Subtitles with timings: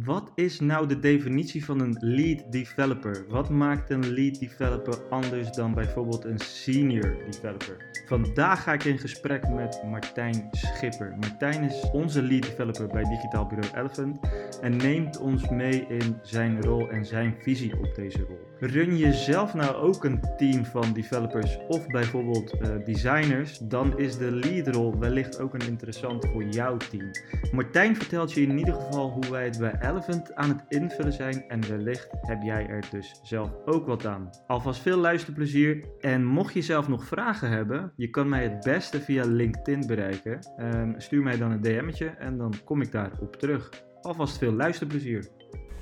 [0.00, 3.24] Wat is nou de definitie van een lead developer?
[3.28, 7.90] Wat maakt een lead developer anders dan bijvoorbeeld een senior developer?
[8.06, 11.16] Vandaag ga ik in gesprek met Martijn Schipper.
[11.20, 14.18] Martijn is onze lead developer bij digitaal bureau Elephant
[14.60, 18.38] en neemt ons mee in zijn rol en zijn visie op deze rol.
[18.58, 24.16] Run je zelf nou ook een team van developers of bijvoorbeeld uh, designers, dan is
[24.16, 27.10] de leadrol wellicht ook een interessant voor jouw team.
[27.52, 31.44] Martijn vertelt je in ieder geval hoe wij het bij Elephant aan het invullen zijn
[31.48, 34.30] en wellicht heb jij er dus zelf ook wat aan.
[34.46, 39.00] Alvast veel luisterplezier en mocht je zelf nog vragen hebben, je kan mij het beste
[39.00, 40.38] via LinkedIn bereiken.
[40.58, 43.70] Um, stuur mij dan een DM'tje en dan kom ik daarop terug.
[44.00, 45.28] Alvast veel luisterplezier.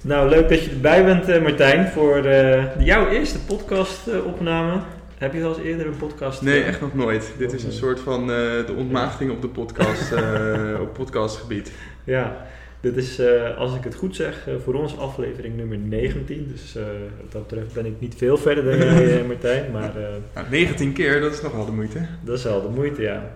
[0.04, 4.74] Nou, leuk dat je erbij bent, uh, Martijn, voor uh, jouw eerste podcast-opname.
[4.74, 4.82] Uh,
[5.18, 6.42] Heb je wel eens eerder een podcast?
[6.42, 7.34] Nee, echt nog nooit.
[7.38, 10.12] Dit is een soort van de ontmaagding op de podcast,
[10.84, 11.72] op podcastgebied.
[12.04, 12.46] Ja,
[12.80, 13.20] dit is,
[13.56, 16.48] als ik het goed zeg, voor ons aflevering nummer 19.
[16.52, 16.74] Dus
[17.20, 19.70] wat dat betreft ben ik niet veel verder dan jij, Martijn.
[19.72, 19.92] Maar,
[20.34, 21.98] nou, 19 keer, dat is nog wel de moeite.
[22.24, 23.32] Dat is wel de moeite, ja.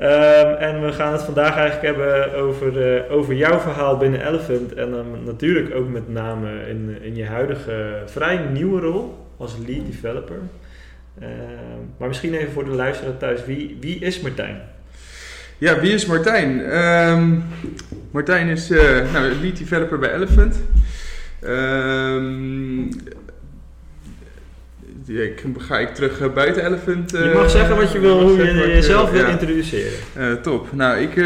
[0.00, 4.74] Um, en we gaan het vandaag eigenlijk hebben over, over jouw verhaal binnen Elephant.
[4.74, 9.86] En dan natuurlijk ook met name in, in je huidige vrij nieuwe rol als lead
[9.86, 10.38] developer.
[11.22, 11.28] Uh,
[11.96, 14.60] maar misschien even voor de luisteraar thuis, wie, wie is Martijn?
[15.58, 16.78] Ja, wie is Martijn?
[16.78, 17.44] Um,
[18.10, 20.56] Martijn is uh, nou, lead developer bij Elephant.
[21.44, 22.88] Um,
[25.06, 27.14] ik, ga ik terug uh, buiten Elephant.
[27.14, 29.28] Uh, je mag zeggen wat je wil, hoe je jezelf wil ja.
[29.28, 29.98] introduceren.
[30.18, 30.72] Uh, top.
[30.72, 31.16] Nou, ik,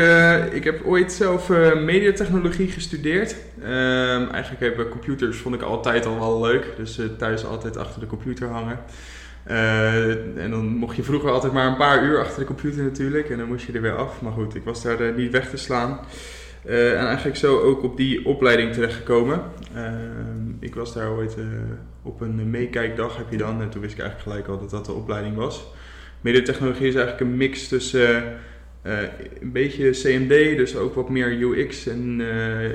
[0.52, 1.48] ik heb ooit zelf
[1.84, 3.36] mediatechnologie gestudeerd.
[3.62, 6.66] Ehm, eigenlijk hebben computers vond ik altijd al wel leuk.
[6.76, 8.78] Dus thuis altijd achter de computer hangen.
[10.36, 13.30] En dan mocht je vroeger altijd maar een paar uur achter de computer natuurlijk.
[13.30, 14.20] En dan moest je er weer af.
[14.20, 16.00] Maar goed, ik was daar niet weg te slaan.
[16.66, 19.42] Uh, en eigenlijk zo ook op die opleiding terechtgekomen.
[20.60, 21.36] Ik was daar ooit
[22.02, 23.62] op een meekijkdag heb je dan.
[23.62, 25.72] En toen wist ik eigenlijk gelijk al dat dat de opleiding was.
[26.20, 28.24] Mediatechnologie is eigenlijk een mix tussen
[28.82, 32.20] een beetje CMD, dus ook wat meer UX en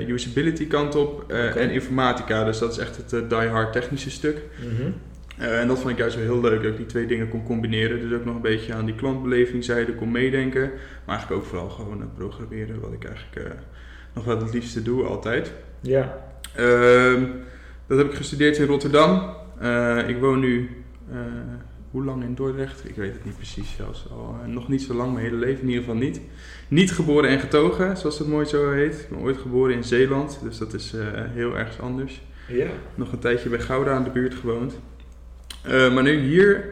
[0.08, 1.22] usability kant op.
[1.22, 1.48] Okay.
[1.48, 4.42] En informatica, dus dat is echt het die-hard technische stuk.
[4.60, 4.94] -hmm.
[5.38, 8.00] En dat vond ik juist wel heel leuk, dat ik die twee dingen kon combineren.
[8.00, 10.70] Dus ook nog een beetje aan die klantbelevingzijde kon meedenken.
[11.04, 13.54] Maar eigenlijk ook vooral gewoon het programmeren, wat ik eigenlijk
[14.14, 15.52] nog wel het liefste doe altijd.
[15.80, 16.24] Ja.
[16.58, 17.22] Uh,
[17.86, 19.34] dat heb ik gestudeerd in Rotterdam.
[20.06, 20.70] Ik woon nu,
[21.90, 22.88] hoe lang in Dordrecht?
[22.88, 24.06] Ik weet het niet precies zelfs.
[24.10, 26.20] Al, nog niet zo lang, mijn hele leven in ieder geval niet.
[26.68, 28.94] Niet geboren en getogen, zoals het mooi zo heet.
[28.94, 30.94] Ik ben ooit geboren in Zeeland, dus dat is
[31.34, 32.22] heel erg anders.
[32.48, 32.68] Ja.
[32.94, 34.78] Nog een tijdje bij Gouda aan de buurt gewoond.
[35.66, 36.64] Maar nu hier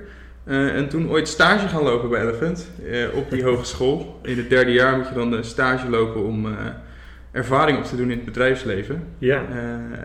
[0.44, 2.70] en toen ooit stage gaan lopen bij Elephant
[3.14, 4.20] op die hogeschool.
[4.22, 6.56] In het derde jaar moet je dan de stage lopen om
[7.32, 9.04] ervaring op te doen in het bedrijfsleven.
[9.18, 9.44] Ja.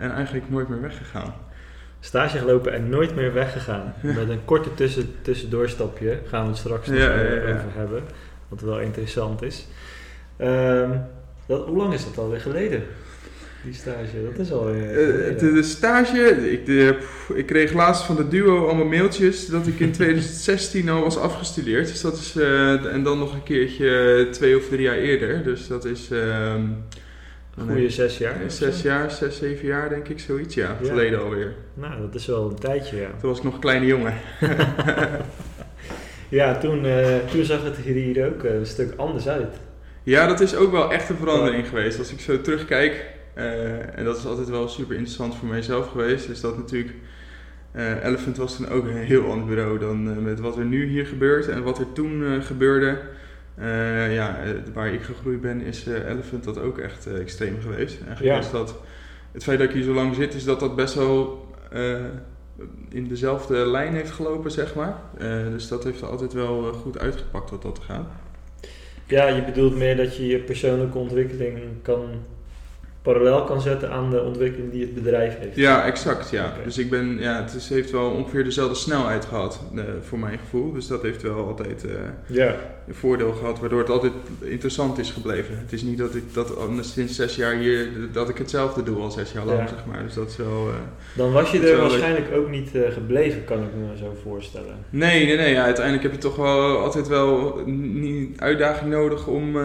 [0.00, 1.34] En eigenlijk nooit meer weggegaan.
[2.00, 3.94] Stage gelopen en nooit meer weggegaan.
[4.18, 8.02] Met een korte tussen, tussendoorstapje gaan we het straks nog ja, over hebben.
[8.48, 9.66] Wat wel interessant is.
[10.40, 11.02] Um,
[11.46, 12.82] dat, hoe lang is dat alweer geleden?
[13.64, 14.74] Die stage, dat is al.
[14.74, 14.82] Uh,
[15.38, 16.98] de, de, stage, ik, de,
[17.34, 21.88] ik kreeg laatst van de duo allemaal mailtjes dat ik in 2016 al was afgestudeerd.
[21.88, 25.42] Dus dat is, uh, en dan nog een keertje twee of drie jaar eerder.
[25.42, 26.10] Dus dat is.
[26.10, 26.54] Uh,
[27.58, 28.36] Goeie zes jaar?
[28.46, 30.88] Zes jaar, zes, zeven jaar denk ik, zoiets ja, ja.
[30.88, 31.54] geleden alweer.
[31.74, 33.08] Nou, dat is wel een tijdje ja.
[33.20, 34.14] Toen was ik nog een kleine jongen.
[36.28, 39.54] ja, toen, uh, toen zag het hier ook een stuk anders uit.
[40.02, 41.98] Ja, dat is ook wel echt een verandering geweest.
[41.98, 43.04] Als ik zo terugkijk,
[43.40, 46.94] uh, en dat is altijd wel super interessant voor mijzelf geweest, is dat natuurlijk...
[47.76, 51.06] Uh, Elephant was toen ook een heel ander bureau dan met wat er nu hier
[51.06, 52.98] gebeurt en wat er toen gebeurde.
[54.10, 54.38] Ja,
[54.72, 57.98] waar ik gegroeid ben, is Elephant dat ook echt extreem geweest.
[58.06, 58.38] Eigenlijk ja.
[58.38, 58.74] is dat,
[59.32, 61.48] het feit dat ik hier zo lang zit, is dat dat best wel
[62.88, 64.96] in dezelfde lijn heeft gelopen, zeg maar.
[65.50, 68.08] dus dat heeft altijd wel goed uitgepakt wat dat te gaan.
[69.06, 72.08] Ja, je bedoelt meer dat je je persoonlijke ontwikkeling kan
[73.02, 75.56] parallel kan zetten aan de ontwikkeling die het bedrijf heeft.
[75.56, 76.30] Ja, exact.
[76.30, 76.44] Ja.
[76.44, 76.64] Okay.
[76.64, 80.38] Dus ik ben, ja, het is, heeft wel ongeveer dezelfde snelheid gehad, uh, voor mijn
[80.38, 80.72] gevoel.
[80.72, 81.90] Dus dat heeft wel altijd uh,
[82.26, 82.54] ja.
[82.88, 85.58] een voordeel gehad, waardoor het altijd interessant is gebleven.
[85.58, 89.10] Het is niet dat ik dat sinds zes jaar hier, dat ik hetzelfde doe al
[89.10, 89.68] zes jaar lang, ja.
[89.68, 90.02] zeg maar.
[90.02, 90.68] Dus dat is wel...
[90.68, 90.74] Uh,
[91.16, 94.74] Dan was je er waarschijnlijk ook niet gebleven, kan ik me zo voorstellen.
[94.90, 95.52] Nee, nee, nee.
[95.52, 99.56] Ja, uiteindelijk heb je toch wel altijd wel een uitdaging nodig om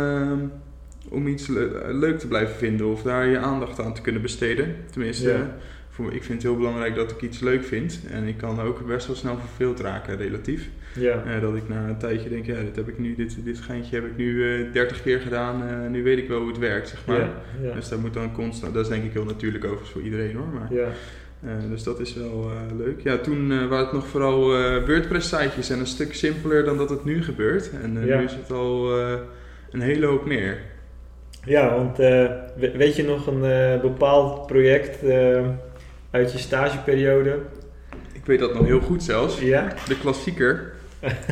[1.10, 4.76] om iets le leuk te blijven vinden of daar je aandacht aan te kunnen besteden.
[4.92, 5.56] Tenminste, ja.
[5.90, 8.00] voor, ik vind het heel belangrijk dat ik iets leuk vind.
[8.12, 10.70] En ik kan ook best wel snel verveeld raken, relatief.
[11.00, 11.24] Ja.
[11.26, 13.96] Eh, dat ik na een tijdje denk, ja, dit heb ik nu, dit, dit geintje
[13.96, 15.64] heb ik nu eh 30 keer gedaan.
[15.68, 17.20] eh, nu weet ik wel hoe het werkt, zeg maar.
[17.20, 17.30] ja,
[17.62, 20.36] ja, Dus daar moet dan constant, dat is denk ik heel natuurlijk overigens voor iedereen
[20.36, 20.48] hoor.
[20.54, 20.88] Maar, ja.
[21.44, 23.02] eh, dus dat is wel eh, leuk.
[23.02, 26.78] Ja, toen eh, waren het nog vooral eh WordPress sitejes en een stuk simpeler dan
[26.78, 27.70] dat het nu gebeurt.
[27.84, 28.18] En eh, Ja.
[28.18, 29.14] nu is het al eh,
[29.72, 30.58] een hele hoop meer.
[31.46, 32.26] Ja, want eh,
[32.56, 35.42] we- weet je nog een eh, bepaald project eh,
[36.12, 37.38] uit je stageperiode?
[38.14, 39.40] Ik weet dat nog heel goed zelfs.
[39.40, 39.68] Ja?
[39.88, 40.74] De klassieker.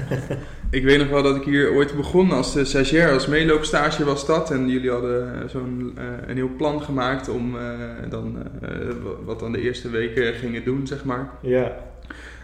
[0.72, 4.52] ik weet nog wel dat ik hier ooit begon als stagiair, als meeloopstage was dat.
[4.52, 7.58] En jullie hadden zo'n een heel plan gemaakt om
[8.10, 8.38] dan
[9.26, 11.30] wat dan de eerste weken gingen doen, zeg maar.
[11.42, 11.76] Ja.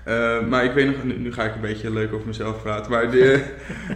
[0.07, 2.92] Uh, maar ik weet nog, nu, nu, ga ik een beetje leuk over mezelf praten.
[2.92, 3.42] Maar de,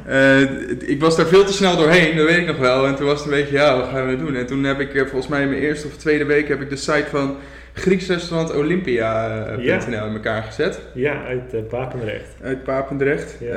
[0.08, 2.88] uh, ik was daar veel te snel doorheen, dat weet ik nog wel.
[2.88, 4.36] En toen was het een beetje, ja, wat gaan we doen?
[4.36, 6.70] En toen heb ik uh, volgens mij in mijn eerste of tweede week heb ik
[6.70, 7.38] de site van
[7.74, 9.86] Grieks restaurant Olympia.nl ja.
[9.86, 10.80] in elkaar gezet.
[10.94, 12.36] Ja, uit uh, Papendrecht.
[12.42, 13.38] Uit Papendrecht.
[13.40, 13.54] Ja.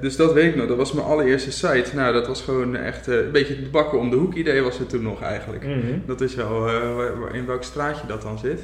[0.00, 1.90] dus dat weet ik nog, dat was mijn allereerste site.
[1.94, 4.88] Nou, dat was gewoon echt een beetje het bakken om de hoek idee was het
[4.88, 5.64] toen nog eigenlijk.
[5.64, 6.02] Mm -hmm.
[6.06, 6.70] Dat is wel
[7.32, 8.60] in welk straatje dat dan zit.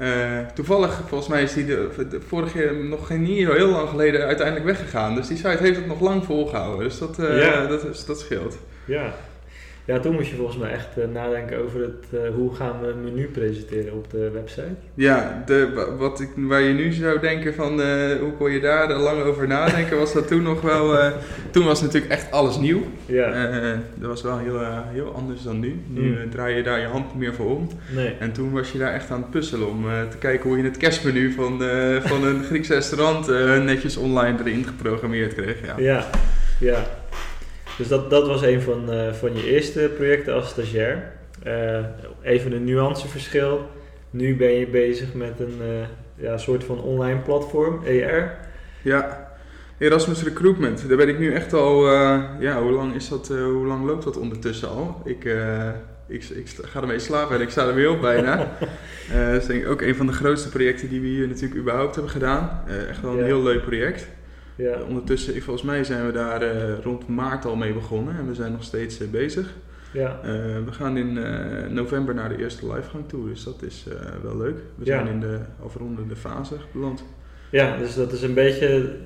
[0.00, 4.26] Uh, toevallig, volgens mij is die de, de vorige nog geen niet heel lang geleden
[4.26, 5.14] uiteindelijk weggegaan.
[5.14, 6.84] Dus die site heeft het nog lang volgehouden.
[6.84, 7.66] Dus dat, uh, ja.
[7.66, 8.58] dat, dat scheelt.
[8.84, 9.14] Ja.
[9.84, 13.04] Ja, toen moest je volgens mij echt uh, nadenken over het, hoe gaan we een
[13.04, 14.74] menu presenteren op de website.
[14.94, 17.72] Ja, de, wat ik, waar je nu zou denken van
[18.20, 21.12] hoe kon je daar lang over nadenken, was dat toen nog wel...
[21.50, 22.82] toen was natuurlijk echt alles nieuw.
[23.06, 23.50] Ja.
[23.94, 24.60] dat was wel heel,
[24.92, 25.80] heel anders dan nu.
[25.86, 26.30] Nu Mm.
[26.30, 27.68] draai je daar je hand meer voor om.
[27.94, 28.14] Nee.
[28.18, 30.76] En toen was je daar echt aan het puzzelen om te kijken hoe je het
[30.76, 31.62] kerstmenu van,
[32.02, 33.26] van een Grieks restaurant
[33.64, 35.66] netjes online erin geprogrammeerd kreeg.
[35.66, 36.06] Ja, ja.
[36.58, 36.86] ja.
[37.80, 41.12] Dus dat, dat was een van, uh, van je eerste projecten als stagiair.
[42.22, 43.68] even een nuanceverschil.
[44.10, 45.86] Nu ben je bezig met een
[46.16, 48.36] ja, soort van online platform, ER.
[48.82, 49.30] Ja,
[49.78, 50.88] Erasmus Recruitment.
[50.88, 51.90] Daar ben ik nu echt al,
[52.40, 55.02] ja, hoe lang is dat, hoe lang loopt dat ondertussen al?
[55.04, 55.24] Ik
[56.10, 58.36] ik, ik, ga ermee slapen en ik sta er weer op bijna.
[59.32, 61.94] dat is denk ik ook een van de grootste projecten die we hier natuurlijk überhaupt
[61.94, 62.62] hebben gedaan.
[62.88, 63.24] Echt wel een ja.
[63.24, 64.08] heel leuk project.
[64.60, 64.78] Ja.
[64.78, 66.42] Uh, ondertussen, volgens mij zijn we daar
[66.82, 69.54] rond maart al mee begonnen en we zijn nog steeds bezig.
[69.92, 70.20] Ja.
[70.64, 71.18] we gaan in
[71.74, 73.86] november naar de eerste livegang toe, dus dat is
[74.22, 74.56] wel leuk.
[74.74, 74.94] We Ja.
[74.96, 77.04] zijn in de afrondende fase beland.
[77.50, 78.96] Ja, dus dat is een beetje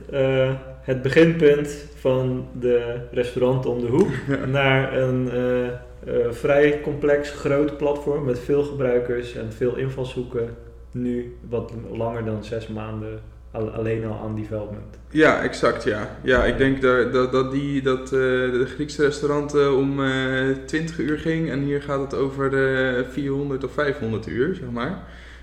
[0.80, 4.44] het beginpunt van de restaurant om de hoek Ja.
[4.46, 5.66] naar een uh,
[6.14, 10.48] uh, vrij complex groot platform met veel gebruikers en veel invalshoeken.
[10.92, 13.20] Nu wat langer dan zes maanden
[13.54, 14.98] alleen al aan development.
[15.10, 16.16] Ja, exact ja.
[16.22, 20.56] Ja, ik denk dat, dat, dat, die, dat uh, de Griekse restaurant uh, om uh,
[20.66, 24.98] 20 uur ging en hier gaat het over de 400 of 500 uur, zeg maar.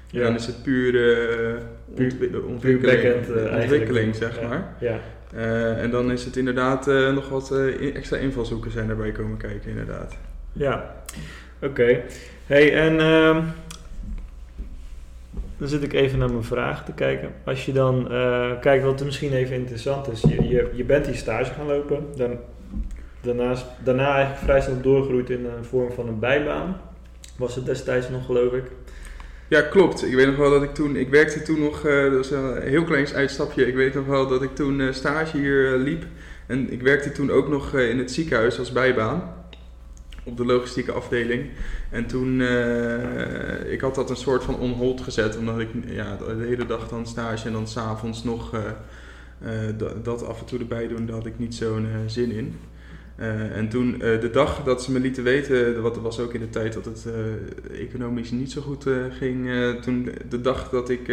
[0.08, 0.24] Ja.
[0.24, 0.92] Dan is het puur,
[1.96, 2.14] puur
[2.46, 4.76] ontwikkeling, puur ontwikkeling zeg maar.
[4.80, 5.00] Ja.
[5.76, 7.56] En dan is het inderdaad nog wat
[7.94, 10.18] extra invalshoeken zijn daarbij komen kijken, inderdaad.
[10.54, 10.96] Ja,
[11.62, 11.66] oké.
[11.66, 12.04] Okay.
[12.46, 13.38] Hey, en uh,
[15.62, 17.32] dan zit ik even naar mijn vraag te kijken.
[17.46, 18.08] Als je dan
[18.62, 20.22] kijkt wat er misschien even interessant is.
[20.22, 22.06] Je, je, je bent die stage gaan lopen.
[22.16, 22.38] Dan,
[23.22, 26.82] daarnaast, daarna eigenlijk vrij snel doorgegroeid in een vorm van een bijbaan.
[27.38, 28.64] Was het destijds nog, geloof ik.
[29.48, 30.06] Ja, klopt.
[30.06, 32.62] Ik weet nog wel dat ik toen, ik werkte toen nog, uh, dat was een
[32.62, 33.68] heel klein uitstapje.
[33.68, 36.04] Ik weet nog wel dat ik toen uh, stage hier uh, liep.
[36.48, 39.41] En ik werkte toen ook nog in het ziekenhuis als bijbaan.
[40.24, 41.50] Op de logistieke afdeling.
[41.90, 42.42] En toen,
[43.70, 45.38] ik had dat een soort van on hold gezet.
[45.38, 48.56] Omdat ik ja, de hele dag dan stage en dan s'avonds nog
[50.04, 51.06] dat af en toe erbij doen.
[51.06, 52.56] Daar had ik niet zo'n zin in.
[53.54, 56.74] En toen de dag dat ze me lieten weten, wat was ook in de tijd
[56.74, 57.08] dat het
[57.72, 59.50] economisch niet zo goed ging,
[59.82, 61.08] toen de dag dat ik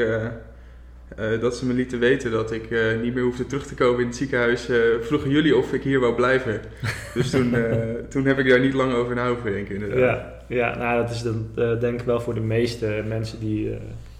[1.41, 2.71] dat ze me lieten weten dat ik
[3.03, 4.69] niet meer hoefde terug te komen in het ziekenhuis,
[5.01, 6.61] vroegen jullie of ik hier wou blijven.
[7.15, 7.55] dus toen,
[8.09, 9.99] toen heb ik daar niet lang over na hoeven denken inderdaad.
[9.99, 11.49] Ja, ja nou dat is dan
[11.81, 13.77] denk ik wel voor de meeste mensen die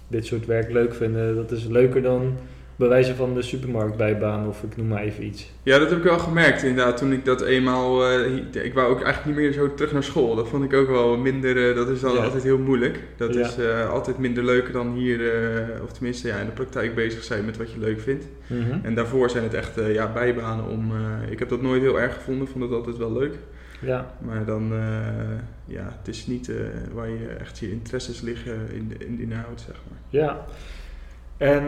[0.07, 2.37] dit soort werk leuk vinden, dat is leuker dan
[2.79, 5.51] bij wijze van de supermarktbijbaan of ik noem maar even iets.
[5.63, 8.11] Ja, dat heb ik wel gemerkt inderdaad toen ik dat eenmaal...
[8.11, 10.35] Uh, ik wou ook eigenlijk niet meer zo terug naar school.
[10.35, 11.69] Dat vond ik ook wel minder...
[11.69, 12.23] Uh, dat is dan ja.
[12.23, 12.99] altijd heel moeilijk.
[13.17, 13.39] Dat ja.
[13.39, 15.19] is uh, altijd minder leuker dan hier...
[15.83, 18.25] of tenminste ja, in de praktijk bezig zijn met wat je leuk vindt.
[18.47, 18.79] Mm -hmm.
[18.83, 20.91] En daarvoor zijn het echt ja, bijbanen om...
[21.29, 22.47] ik heb dat nooit heel erg gevonden.
[22.47, 23.35] vond het altijd wel leuk.
[23.81, 24.13] Ja.
[24.25, 24.71] Maar dan...
[25.65, 26.51] ja, het is niet
[26.93, 29.99] waar je echt je interesses liggen in in de inhoud, zeg maar.
[30.09, 30.45] Ja.
[31.37, 31.63] En...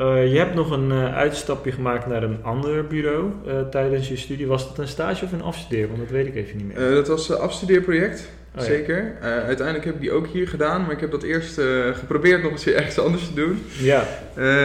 [0.00, 4.16] Uh, je hebt nog een uh, uitstapje gemaakt naar een ander bureau uh, tijdens je
[4.16, 4.46] studie.
[4.46, 5.86] Was dat een stage of een afstudeer?
[5.86, 6.94] Want dat weet ik even niet meer.
[6.94, 8.28] dat was een afstudeerproject.
[8.56, 9.16] oh, zeker.
[9.20, 11.60] Uiteindelijk heb ik die ook hier gedaan, maar ik heb dat eerst
[11.92, 13.62] geprobeerd nog eens ergens anders te doen.
[13.78, 14.04] Ja.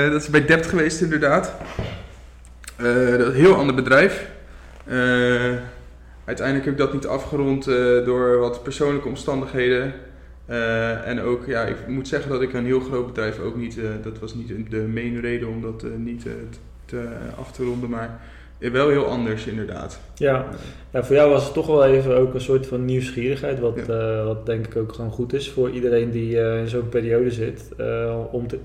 [0.09, 1.53] Dat is bij Dept geweest inderdaad.
[2.77, 2.88] dat
[3.27, 4.27] een heel ander bedrijf.
[6.25, 7.65] uiteindelijk heb ik dat niet afgerond
[8.05, 9.93] door wat persoonlijke omstandigheden.
[11.06, 14.20] En ook, ja, ik moet zeggen dat ik een heel groot bedrijf ook niet, dat
[14.20, 16.25] was niet de main reden om dat niet
[16.86, 18.20] te, af te ronden, maar
[18.60, 20.00] wel heel anders inderdaad.
[20.16, 20.46] Ja.
[20.92, 24.25] ja, voor jou was het toch wel even ook een soort van nieuwsgierigheid, wat, eh,
[24.25, 27.70] wat denk ik ook gewoon goed is voor iedereen die uh, in zo'n periode zit.
[27.80, 28.60] Uh, om te,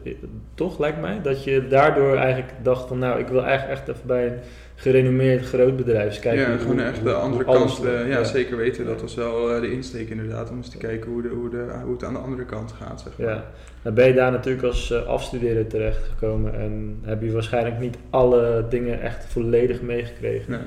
[0.54, 4.06] toch lijkt mij dat je daardoor eigenlijk dacht van nou, ik wil eigenlijk echt even
[4.06, 4.38] bij een
[4.74, 6.50] gerenommeerd groot bedrijf kijken.
[6.50, 7.80] Ja, gewoon echt de andere kant.
[8.08, 8.84] ja, zeker weten.
[8.86, 11.92] Dat was wel de insteek inderdaad, om eens te kijken hoe, de, hoe, de, hoe
[11.92, 13.00] het aan de andere kant gaat.
[13.00, 13.28] Zeg maar.
[13.28, 13.44] Ja.
[13.82, 19.00] Dan ben je daar natuurlijk als afstuderen terechtgekomen en heb je waarschijnlijk niet alle dingen
[19.00, 20.50] echt volledig meegekregen.
[20.50, 20.60] Nee.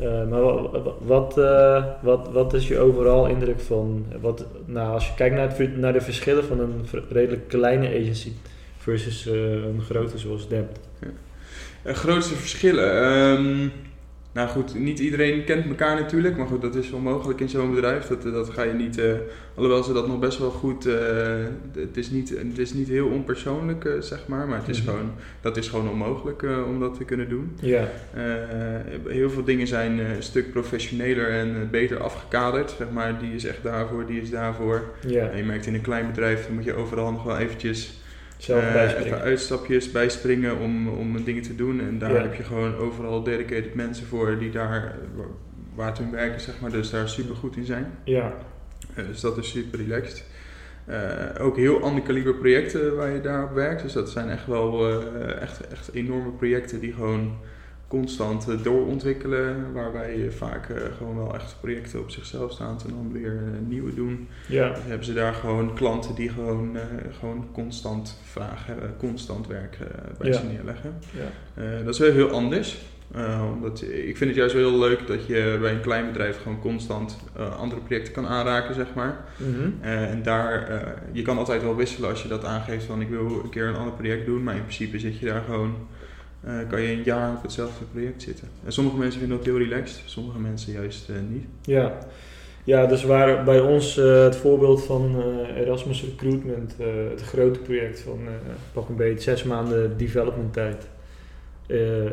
[0.00, 5.06] Uh, maar wat, wat, uh, wat, wat is je overal indruk van, wat, nou, als
[5.06, 8.32] je kijkt naar, het, naar de verschillen van een redelijk kleine agency
[8.78, 10.80] versus een grote zoals Debt?
[11.84, 11.92] Ja.
[11.92, 13.06] grootste verschillen?
[13.06, 13.72] Um,
[14.34, 18.06] nou goed, niet iedereen kent elkaar natuurlijk, maar goed, dat is onmogelijk in zo'n bedrijf.
[18.06, 19.12] Dat, dat ga je niet, uh,
[19.54, 20.94] alhoewel ze dat nog best wel goed, uh,
[21.72, 24.90] het, is niet, het is niet heel onpersoonlijk, uh, zeg maar, maar het is mhm.
[24.90, 27.56] gewoon, dat is gewoon onmogelijk om dat te kunnen doen.
[27.60, 27.88] Ja.
[29.06, 33.62] heel veel dingen zijn een stuk professioneler en beter afgekaderd, zeg maar, die is echt
[33.62, 34.82] daarvoor, die is daarvoor.
[35.06, 35.30] Ja.
[35.36, 38.02] je merkt in een klein bedrijf, dan moet je overal nog wel eventjes
[38.36, 41.80] zelf uh, even uitstapjes bijspringen om, om dingen te doen.
[41.80, 44.94] En daar heb je gewoon overal dedicated mensen voor die daar
[45.74, 47.86] waar het hun werken, zeg maar, dus daar super goed in zijn.
[48.04, 48.34] Ja.
[48.96, 50.24] Uh, dus dat is super relaxed.
[50.88, 53.82] Uh, ook heel ander kaliber projecten waar je daarop werkt.
[53.82, 55.02] Dus dat zijn echt wel
[55.40, 57.36] echt, echt enorme projecten die gewoon
[57.94, 62.90] constant eh, doorontwikkelen, waarbij je vaak eh, gewoon wel echt projecten op zichzelf staan en
[62.90, 64.28] dan weer eh, nieuwe doen.
[64.48, 64.68] Ja.
[64.68, 66.76] Dan hebben ze daar gewoon klanten die gewoon,
[67.18, 69.78] gewoon constant vragen hebben, constant werk
[70.18, 70.94] bij ze neerleggen.
[71.10, 71.82] Ja.
[71.84, 72.78] dat is wel heel anders.
[73.54, 76.60] omdat, ik vind het juist wel heel leuk dat je bij een klein bedrijf gewoon
[76.60, 77.18] constant
[77.58, 79.24] andere projecten kan aanraken, zeg maar.
[79.36, 79.70] Mhm.
[79.80, 83.50] en daar, je kan altijd wel wisselen als je dat aangeeft van ik wil een
[83.50, 85.74] keer een ander project doen, maar in principe zit je daar gewoon
[86.46, 88.48] uh, kan je een jaar op hetzelfde project zitten.
[88.64, 91.44] En sommige mensen vinden dat heel relaxed, sommige mensen juist uh, niet.
[91.62, 91.98] Ja.
[92.64, 95.22] ja, dus waar bij ons uh, het voorbeeld van
[95.56, 96.74] Erasmus Recruitment,
[97.10, 98.18] het grote project van
[98.72, 100.88] pak een beetje zes maanden development tijd,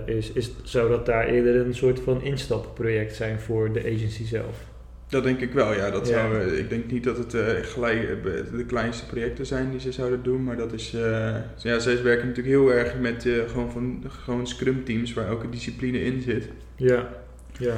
[0.06, 4.71] is, is, zou dat daar eerder een soort van instapproject zijn voor de agency zelf?
[5.12, 5.89] Dat denk ik wel, ja.
[5.89, 9.80] Dat Zou, ik denk niet dat het uh, gelijk uh, de kleinste projecten zijn die
[9.80, 10.94] ze zouden doen, maar dat is...
[10.94, 15.50] Uh, ja, zij werken natuurlijk heel erg met gewoon, van, gewoon scrum teams waar elke
[15.50, 16.48] discipline in zit.
[16.75, 17.10] Ja,
[17.58, 17.75] ja.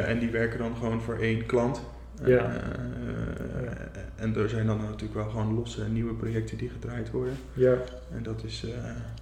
[0.00, 1.82] en die werken dan gewoon voor één klant.
[2.24, 2.50] Ja.
[2.50, 3.70] Uh,
[4.16, 7.34] en er zijn dan natuurlijk wel gewoon losse nieuwe projecten die gedraaid worden.
[7.52, 7.74] Ja.
[8.14, 8.70] En dat is, uh,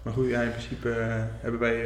[0.02, 0.96] maar goed, ja, in principe uh,
[1.40, 1.82] hebben wij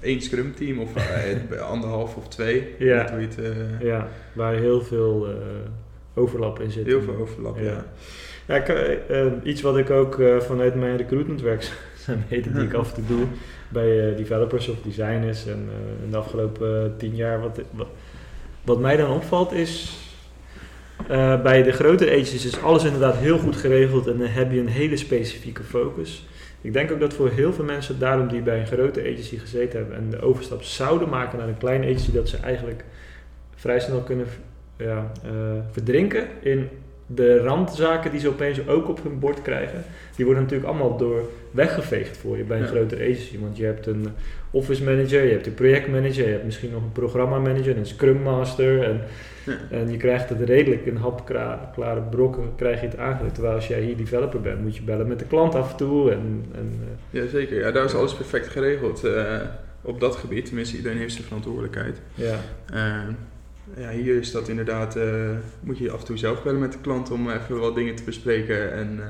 [0.00, 0.92] één scrum team of
[1.74, 2.74] anderhalf of twee.
[2.78, 3.04] Ja.
[3.04, 3.34] Dat
[3.80, 5.28] ja, waar heel veel
[6.14, 6.86] overlap in zit.
[6.86, 7.84] Heel veel overlap, ja.
[8.46, 8.54] ja.
[8.54, 13.26] ik, iets wat ik ook vanuit mijn recruitment werkzaamheden die ik af en toe doe
[13.68, 15.68] bij developers of designers en
[16.04, 17.88] in de afgelopen tien jaar, wat, wat,
[18.64, 20.08] wat mij dan opvalt is
[21.10, 24.60] uh, bij de grotere agencies is alles inderdaad heel goed geregeld en dan heb je
[24.60, 26.28] een hele specifieke focus.
[26.60, 29.78] Ik denk ook dat voor heel veel mensen daarom die bij een grote agency gezeten
[29.78, 32.84] hebben en de overstap zouden maken naar een kleine agency, dat ze eigenlijk
[33.54, 34.26] vrij snel kunnen
[34.76, 35.30] ja, uh,
[35.70, 36.68] verdrinken in
[37.14, 39.84] de randzaken die ze opeens ook op hun bord krijgen.
[40.16, 42.68] Die worden natuurlijk allemaal door weggeveegd voor je bij een ja.
[42.68, 43.38] grotere agency.
[43.38, 44.08] Want je hebt een
[44.50, 48.22] office manager, je hebt een projectmanager, je hebt misschien nog een programma manager, een scrum
[48.22, 48.82] master.
[48.82, 49.00] En
[49.70, 53.34] en je krijgt het redelijk in hapklare brokken krijg je het aangelegd.
[53.34, 56.10] Terwijl als jij hier developer bent, moet je bellen met de klant af en toe.
[56.10, 57.58] En, en, uh, ja, zeker.
[57.58, 59.04] Ja, daar is alles perfect geregeld.
[59.04, 59.40] Uh,
[59.82, 62.00] op dat gebied, tenminste, iedereen heeft zijn verantwoordelijkheid.
[62.14, 62.38] Ja.
[62.74, 63.08] Uh,
[63.76, 64.98] ja, hier is dat inderdaad,
[65.60, 68.04] moet je af en toe zelf bellen met de klant om even wat dingen te
[68.04, 68.72] bespreken.
[68.72, 69.00] En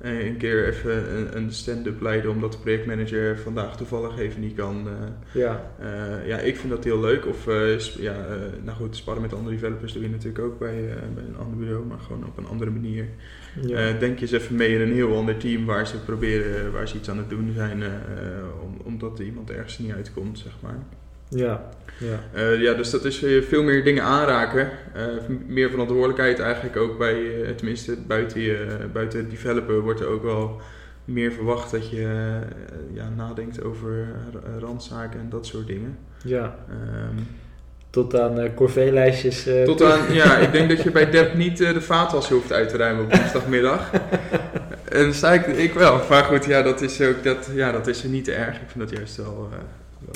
[0.00, 4.54] uh, een keer even een, een stand-up leiden omdat de projectmanager vandaag toevallig even niet
[4.54, 4.88] kan.
[4.88, 4.92] Uh,
[5.42, 5.70] ja.
[6.26, 7.26] Ja, ik vind dat heel leuk.
[7.26, 7.44] Of
[7.98, 8.26] ja,
[8.64, 11.84] nou goed, sparren met andere developers doe je natuurlijk ook bij, bij een ander bureau,
[11.86, 13.08] maar gewoon op een andere manier.
[13.60, 13.92] Ja.
[13.92, 16.96] denk je eens even mee in een heel ander team waar ze proberen, waar ze
[16.96, 17.82] iets aan het doen zijn,
[18.62, 20.78] om, omdat iemand ergens niet uitkomt, zeg maar.
[21.28, 21.68] Ja,
[21.98, 22.20] ja.
[22.34, 24.70] Uh, ja, dus dat is veel meer dingen aanraken.
[24.96, 25.02] Uh,
[25.46, 30.22] meer verantwoordelijkheid eigenlijk ook bij, uh, tenminste buiten, je, buiten het developer wordt er ook
[30.22, 30.60] wel
[31.04, 32.38] meer verwacht dat je
[32.92, 34.08] ja, nadenkt over
[34.58, 35.98] randzaken en dat soort dingen.
[36.24, 36.56] Ja.
[36.70, 37.26] Um,
[37.96, 39.46] tot aan uh, corvée-lijstjes.
[39.46, 42.52] Uh, tot aan, ja, ik denk dat je bij Deb niet uh, de vaatwas hoeft
[42.52, 43.90] uit te ruimen op woensdagmiddag.
[44.88, 46.00] en sta ik, ik wel.
[46.08, 48.54] Maar goed, ja, dat is ook, dat, ja, dat is niet te erg.
[48.54, 49.48] Ik vind dat juist wel...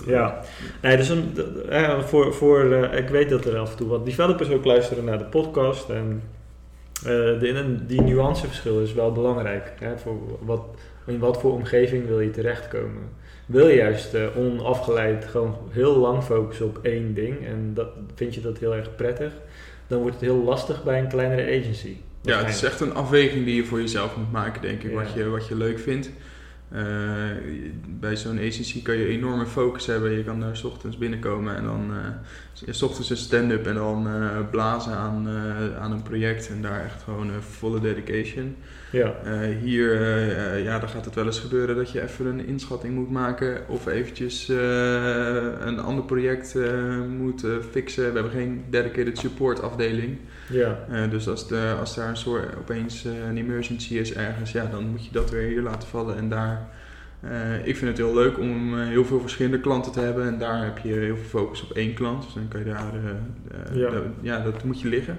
[0.07, 0.41] ja,
[0.83, 1.35] nee, dus een,
[2.01, 5.25] voor, voor, ik weet dat er af en toe wat developers ook luisteren naar de
[5.25, 5.89] podcast.
[5.89, 6.23] En
[7.03, 9.73] de, die nuanceverschil is wel belangrijk.
[9.79, 10.63] Hè, voor wat,
[11.07, 13.19] in wat voor omgeving wil je terechtkomen?
[13.47, 18.35] Wil je juist uh, onafgeleid gewoon heel lang focussen op één ding en dat, vind
[18.35, 19.33] je dat heel erg prettig,
[19.87, 21.97] dan wordt het heel lastig bij een kleinere agency.
[22.23, 25.13] Ja, het is echt een afweging die je voor jezelf moet maken, denk ik, wat,
[25.13, 26.11] je, wat je leuk vindt.
[26.73, 26.81] Uh,
[27.87, 30.11] bij zo'n agency kan je enorme focus hebben.
[30.11, 34.07] Je kan daar s ochtends binnenkomen en dan uh, s ochtends een stand-up en dan
[34.07, 35.29] uh, blazen aan,
[35.79, 38.57] aan een project en daar echt gewoon volle dedication.
[38.91, 39.15] Ja.
[39.63, 40.01] hier
[40.59, 43.87] ja, dan gaat het wel eens gebeuren dat je even een inschatting moet maken of
[43.87, 46.57] eventjes een ander project
[47.09, 48.07] moet fixen.
[48.07, 50.17] We hebben geen dedicated support afdeling.
[50.49, 51.07] Ja.
[51.11, 55.05] dus als, de, als daar een soort opeens een emergency is ergens, ja, dan moet
[55.05, 56.69] je dat weer hier laten vallen en daar
[57.25, 60.39] uh, ik vind het heel leuk om uh, heel veel verschillende klanten te hebben en
[60.39, 62.23] daar heb je heel veel focus op één klant.
[62.23, 62.93] Dus dan kan je daar,
[63.75, 64.41] uh, ja.
[64.41, 65.19] dat moet je liggen.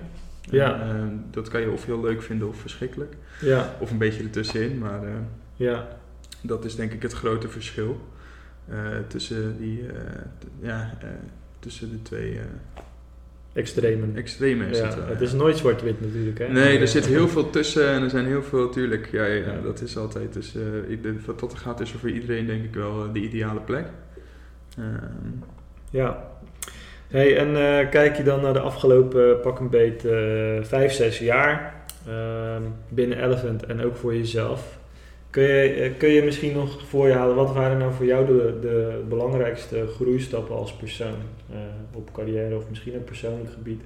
[0.51, 1.09] Ja.
[1.31, 3.15] dat kan je of heel leuk vinden of verschrikkelijk.
[3.41, 3.75] Ja.
[3.79, 5.01] Of een beetje ertussenin, maar
[5.55, 5.87] ja.
[6.41, 8.01] dat is denk ik het grote verschil
[9.07, 9.85] tussen, die,
[10.61, 10.97] ja,
[11.59, 12.39] tussen de twee
[13.53, 14.15] extremen.
[14.15, 16.39] Extreme is ja, het Het is nooit zwart-wit natuurlijk.
[16.39, 16.47] Hè?
[16.47, 19.11] Nee, er zit heel veel tussen en er zijn heel veel, natuurlijk.
[19.11, 20.33] Ja, ja, dat is altijd.
[20.33, 20.55] Dus
[21.25, 23.85] wat dat gaat, is er voor iedereen denk ik wel de ideale plek.
[24.79, 24.85] Uh,
[25.89, 26.30] ja.
[27.11, 30.01] Hey, en uh, kijk je dan naar de afgelopen pak een beet
[30.61, 34.79] vijf, zes jaar ehm, binnen Elephant en ook voor jezelf.
[35.29, 38.25] Kun je, eh, kun je misschien nog voor je halen, wat waren nou voor jou
[38.25, 41.15] de, de belangrijkste groeistappen als persoon
[41.51, 41.57] uh,
[41.91, 43.81] op carrière of misschien op persoonlijk gebied?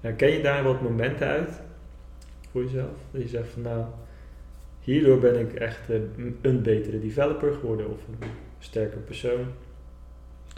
[0.00, 1.60] Uh, ken je daar wat momenten uit
[2.50, 2.96] voor jezelf?
[3.10, 3.84] Dat je zegt van nou,
[4.80, 5.88] hierdoor ben ik echt
[6.42, 8.28] een betere developer geworden of een
[8.58, 9.46] sterker persoon.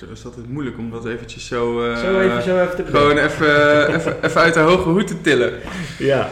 [0.00, 3.18] Het is altijd moeilijk om dat eventjes zo, uh, zo even, zo even te Gewoon
[3.18, 5.52] even, even, even uit de hoge hoed te tillen.
[5.98, 6.30] Ja.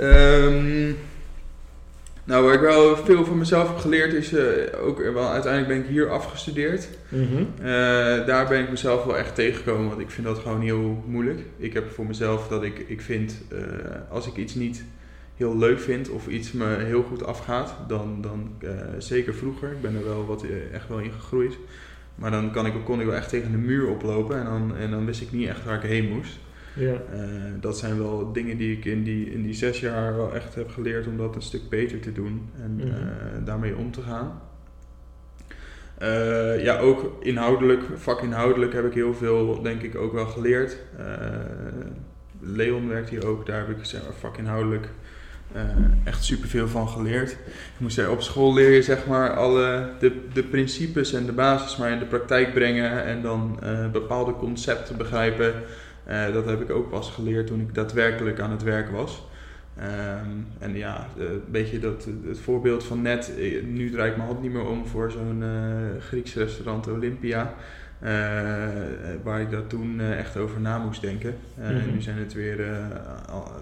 [0.00, 0.96] Um,
[2.24, 4.42] nou, waar ik wel veel van mezelf heb geleerd is, uh,
[4.82, 6.88] ook wel uiteindelijk ben ik hier afgestudeerd.
[7.08, 7.48] Mm
[8.26, 11.40] daar ben ik mezelf wel echt tegengekomen, want ik vind dat gewoon heel moeilijk.
[11.56, 13.42] Ik heb voor mezelf dat ik, ik vind,
[14.08, 14.84] als ik iets niet
[15.36, 18.50] heel leuk vind of iets me heel goed afgaat, dan, dan
[18.98, 21.56] zeker vroeger, ik ben er wel wat echt wel in gegroeid.
[22.14, 24.90] Maar dan kan ik, kon ik wel echt tegen de muur oplopen en dan, en
[24.90, 26.38] dan wist ik niet echt waar ik heen moest.
[26.74, 26.92] Ja.
[27.14, 30.54] Uh, dat zijn wel dingen die ik in die, in die zes jaar wel echt
[30.54, 32.88] heb geleerd om dat een stuk beter te doen en mm -hmm.
[32.88, 34.40] uh, daarmee om te gaan.
[36.02, 40.76] Uh, ja, ook inhoudelijk, vakinhoudelijk heb ik heel veel, denk ik, ook wel geleerd.
[42.40, 44.88] Leon werkt hier ook, daar heb ik zeg maar, vakinhoudelijk
[46.04, 47.36] echt superveel van geleerd.
[47.76, 51.76] Moest zeggen, op school leer je zeg maar alle de, de principes en de basis
[51.76, 53.60] maar in de praktijk brengen en dan
[53.92, 55.54] bepaalde concepten begrijpen.
[56.08, 59.26] Uh, dat heb ik ook pas geleerd toen ik daadwerkelijk aan het werk was.
[59.78, 64.28] Um, en ja, een beetje dat, het voorbeeld van net, eh, nu draai ik mijn
[64.28, 65.44] hand niet meer om voor zo'n
[66.00, 67.54] Grieks restaurant Olympia.
[68.04, 68.10] Uh,
[69.22, 71.34] waar ik daar toen echt over na moest denken.
[71.54, 71.92] Mm -hmm.
[71.92, 72.66] Nu zijn het weer
[73.28, 73.52] al,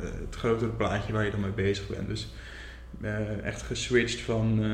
[0.00, 2.08] het grotere plaatje waar je dan mee bezig bent.
[2.08, 2.32] Dus
[3.42, 4.64] echt geswitcht van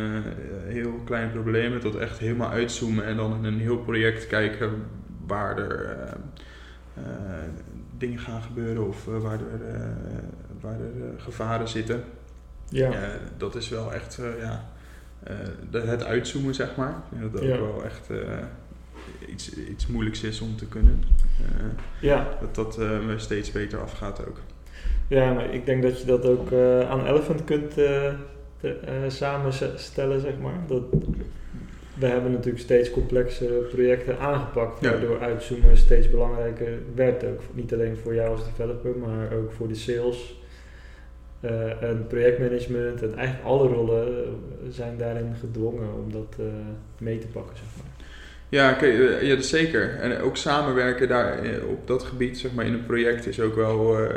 [0.66, 4.70] heel kleine problemen tot echt helemaal uitzoomen en dan in een heel project kijken
[5.26, 6.08] waar er
[7.04, 7.48] eh,
[7.98, 9.80] dingen gaan gebeuren of eh, waar er, eh,
[10.60, 12.04] waar er gevaren zitten.
[12.68, 12.92] Ja.
[13.36, 14.64] dat is wel echt ja,
[15.70, 16.94] het uitzoomen, zeg maar.
[17.20, 18.08] dat dat ook wel echt
[19.28, 21.04] iets, iets moeilijks is om te kunnen.
[22.00, 22.38] ja.
[22.40, 24.40] Dat dat me steeds beter afgaat ook.
[25.08, 26.52] Ja, maar ik denk dat je dat ook
[26.88, 27.74] aan Elephant kunt
[29.08, 30.60] samenstellen, zeg maar.
[30.66, 30.82] Dat,
[31.98, 37.24] we hebben natuurlijk steeds complexere projecten aangepakt, waardoor uitzoomen steeds belangrijker werd.
[37.24, 40.40] Ook niet alleen voor jou als developer, maar ook voor de sales
[41.40, 43.02] uh, en projectmanagement.
[43.02, 44.24] En eigenlijk alle rollen
[44.68, 46.46] zijn daarin gedwongen om dat uh,
[46.98, 47.97] mee te pakken, zeg maar.
[48.50, 49.94] Ja, okay, ja, zeker.
[49.94, 53.54] En ook samenwerken daar eh, op dat gebied, zeg maar, in een project is ook
[53.54, 54.08] wel uh,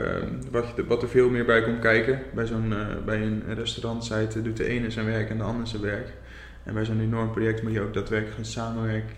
[0.52, 2.22] wat, je, wat er veel meer bij komt kijken.
[2.34, 2.74] Bij, zo'n,
[3.06, 6.08] bij een restaurantsite doet de ene zijn werk en de ander zijn werk.
[6.64, 9.16] En bij zo'n enorm project moet je ook daadwerkelijk gaan samenwerken.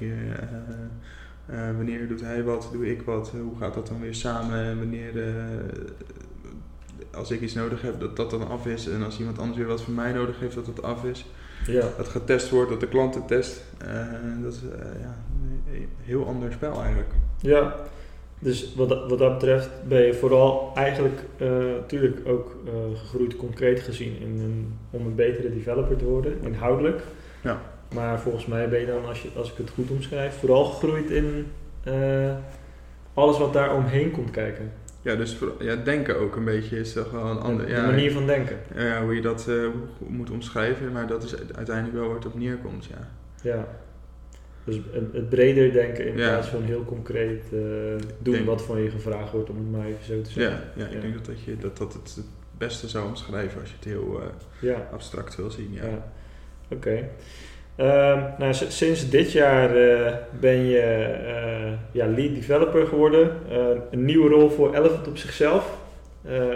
[1.76, 4.78] Wanneer doet hij wat, doe ik wat, hoe gaat dat dan weer samen?
[4.78, 5.34] Wanneer, uh,
[7.12, 8.88] als ik iets nodig heb, dat dat dan af is.
[8.88, 11.26] En als iemand anders weer wat van mij nodig heeft, dat dat af is.
[11.68, 11.84] Ja.
[11.98, 13.64] Dat getest wordt, dat de klant het test.
[14.44, 14.60] dat is
[15.02, 15.16] ja,
[15.74, 17.10] een heel ander spel eigenlijk.
[17.40, 17.76] Ja,
[18.40, 21.22] Dus wat, dat- wat dat betreft ben je vooral eigenlijk
[21.80, 27.02] natuurlijk ook eh, gegroeid concreet gezien in een, om een betere developer te worden, inhoudelijk.
[27.42, 27.62] Ja.
[27.94, 31.10] Maar volgens mij ben je dan, als, je, als ik het goed omschrijf, vooral gegroeid
[31.10, 31.46] in
[31.84, 32.32] eh,
[33.14, 34.72] alles wat daar omheen komt kijken.
[35.04, 37.66] Ja, dus voor- ja, denken ook een beetje is toch wel een ander.
[37.66, 38.58] de Ja, manier van denken.
[38.76, 39.68] ja, hoe je dat eh,
[40.08, 42.86] moet omschrijven, maar dat is uiteindelijk wel waar het op neerkomt.
[42.86, 43.10] Ja.
[43.42, 43.68] Ja.
[44.64, 44.80] Dus
[45.14, 46.30] het, breder denken in Ja.
[46.30, 47.60] plaats van heel concreet eh,
[48.20, 50.62] doen denk- wat van je gevraagd wordt, om het maar even zo te Ja, zeggen.
[50.76, 51.00] ja, ik Ja.
[51.00, 52.26] denk dat, dat, je, dat dat het het
[52.58, 54.22] beste zou omschrijven als je het heel
[54.62, 55.70] eh, abstract wil zien.
[55.74, 55.86] Ja.
[55.86, 56.12] Ja,
[56.70, 57.10] oké.
[57.76, 63.32] Ehm, nou, sinds dit jaar eh, ben je eh, ja, lead developer geworden.
[63.50, 63.58] Eh,
[63.92, 65.78] een nieuwe rol voor Elephant op zichzelf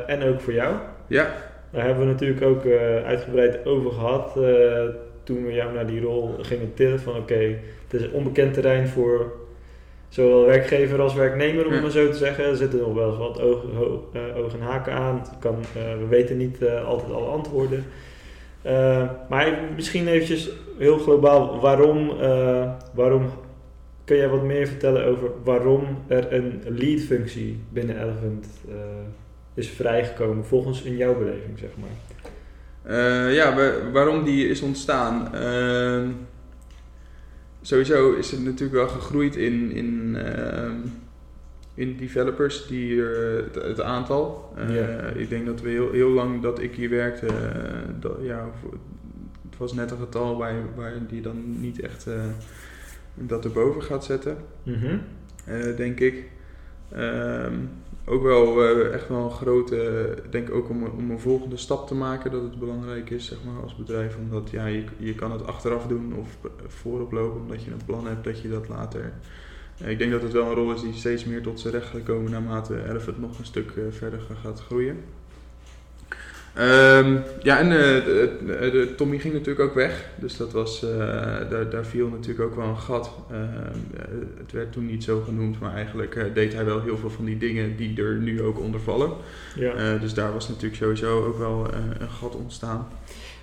[0.07, 0.75] en ook voor jou.
[1.07, 1.33] ja,
[1.71, 2.65] Daar hebben we natuurlijk ook
[3.05, 4.83] uitgebreid over gehad eh,
[5.23, 6.99] toen we jou naar die rol gingen tillen.
[6.99, 7.55] Van oké,
[7.87, 9.31] het is onbekend terrein voor
[10.09, 11.81] zowel werkgever als werknemer, om het Ja.
[11.81, 12.45] maar zo te zeggen.
[12.45, 13.69] Er zitten nog wel eens wat ogen,
[14.53, 15.21] en haken aan.
[15.39, 17.85] Kan, we weten niet altijd alle antwoorden.
[18.67, 23.29] Eh, maar misschien eventjes heel globaal, waarom, eh, waarom
[24.03, 28.75] kun jij wat meer vertellen over waarom er een lead functie binnen Elephant eh,
[29.53, 31.89] is vrijgekomen volgens in jouw beleving, zeg maar?
[33.33, 35.33] Ja, wa- waarom die is ontstaan.
[35.35, 36.07] Ehm,
[37.61, 40.75] sowieso is het natuurlijk wel gegroeid in, in, ehm,
[41.77, 44.53] in developers, die, er, het, het aantal.
[44.55, 45.15] Eh.
[45.21, 47.33] Ik denk dat we heel, heel lang dat ik hier werkte, eh,
[47.99, 48.49] dat, ja,
[49.49, 52.13] het was net een getal waar, waar die dan niet echt eh,
[53.13, 54.97] dat erboven gaat zetten Mhm.
[55.45, 56.23] eh, denk ik.
[56.91, 57.53] Ehm,
[58.05, 61.95] ook wel eh, echt wel een grote, denk ook om, om een volgende stap te
[61.95, 64.17] maken, dat het belangrijk is zeg maar, als bedrijf.
[64.17, 66.37] Omdat ja, je, je kan het achteraf doen of
[66.67, 69.13] voorop lopen, omdat je een plan hebt dat je dat later...
[69.81, 71.87] Eh, ik denk dat het wel een rol is die steeds meer tot zijn recht
[71.87, 75.03] gaat komen naarmate Elephant nog een stuk eh, verder gaat groeien.
[76.57, 77.77] Ehm, ja, en eh,
[78.71, 80.05] de- Tommy ging natuurlijk ook weg.
[80.15, 80.89] Dus dat was, eh,
[81.49, 83.11] daar, daar viel natuurlijk ook wel een gat.
[83.31, 84.01] Ehm, eh,
[84.37, 87.25] het werd toen niet zo genoemd, maar eigenlijk eh, deed hij wel heel veel van
[87.25, 89.11] die dingen die er nu ook onder vallen.
[89.55, 89.73] Ja.
[89.73, 92.87] Eh, dus daar was natuurlijk sowieso ook wel eh, een gat ontstaan.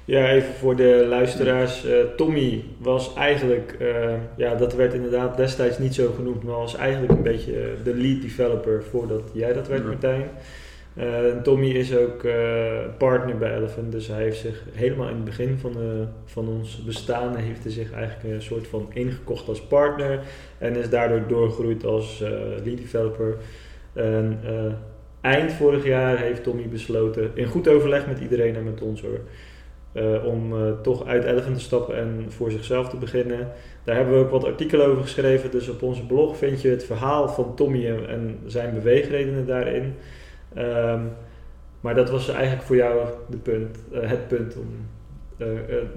[0.05, 1.85] ja, even voor de luisteraars.
[1.85, 6.77] eh, Tommy was eigenlijk, eh, ja, dat werd inderdaad destijds niet zo genoemd, maar was
[6.77, 9.87] eigenlijk een beetje eh, de lead developer voordat jij dat werd.
[9.87, 10.21] Martijn.
[10.21, 10.27] Eh,
[10.95, 15.25] en Tommy is ook eh, partner bij Elephant, dus hij heeft zich helemaal in het
[15.25, 19.63] begin van, de, van ons bestaan, heeft hij zich eigenlijk een soort van ingekocht als
[19.63, 20.21] partner
[20.59, 22.31] en is daardoor doorgegroeid als eh,
[22.65, 23.37] lead developer.
[23.93, 24.73] En eh,
[25.21, 29.21] eind vorig jaar heeft Tommy besloten, in goed overleg met iedereen en met ons hoor,
[29.93, 33.49] eh, om eh, toch uit Elephant te stappen en voor zichzelf te beginnen.
[33.85, 36.85] Daar hebben we ook wat artikelen over geschreven, dus op onze blog vind je het
[36.85, 39.95] verhaal van Tommy en zijn beweegredenen daarin.
[40.55, 41.01] Ehm,
[41.81, 44.67] maar dat was eigenlijk voor jou de punt, eh, het punt om
[45.39, 45.47] eh,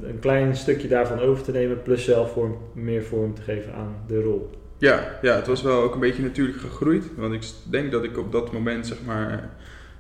[0.04, 3.96] een- klein stukje daarvan over te nemen, plus zelf vorm, meer vorm te geven aan
[4.08, 4.50] de rol.
[4.78, 7.04] Ja, ja, het was wel ook een beetje natuurlijk gegroeid.
[7.16, 9.50] Want ik denk dat ik op dat moment, zeg maar,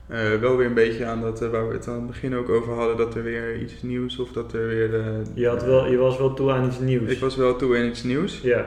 [0.08, 2.74] eh, wel weer een beetje aan dat, waar we het aan het begin ook over
[2.74, 4.89] hadden, dat er weer iets nieuws of dat er weer...
[5.34, 7.10] Je, had wel, je was wel toe aan iets nieuws.
[7.12, 8.41] Ik was wel toe in iets nieuws.
[8.41, 8.65] Ja,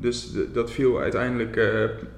[0.00, 1.56] dus dat viel uiteindelijk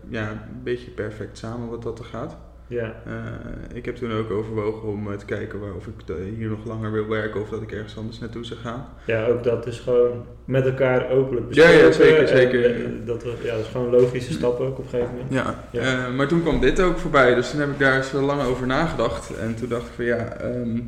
[0.09, 2.37] ja, een beetje perfect samen wat dat er gaat.
[2.71, 6.15] Ja, Eh, ik heb toen ook overwogen om eh, te kijken waar, of ik eh,
[6.37, 8.87] hier nog langer wil werken of dat ik ergens anders naartoe zou gaan.
[9.07, 12.87] ja, ook dat is gewoon met elkaar openlijk Ja, ja, zeker, en, zeker.
[13.05, 15.33] dat, ja, dat is gewoon logische stappen ook op een gegeven moment.
[15.33, 16.09] Ja, Ja.
[16.09, 19.37] maar toen kwam dit ook voorbij, dus toen heb ik daar eens lang over nagedacht.
[19.37, 20.81] En toen dacht ik van ja, ehm,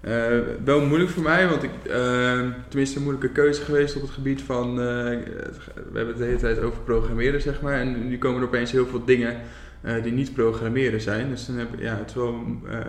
[0.00, 4.10] eh, wel moeilijk voor mij, want ik, ehm, tenminste een moeilijke keuze geweest op het
[4.10, 5.22] gebied van, we
[5.92, 7.80] hebben het de hele tijd over programmeren zeg maar.
[7.80, 9.36] En nu komen er opeens heel veel dingen
[9.80, 11.28] eh, die niet programmeren zijn.
[11.28, 12.86] Dus dan heb ik, ja, het is wel eh, eh,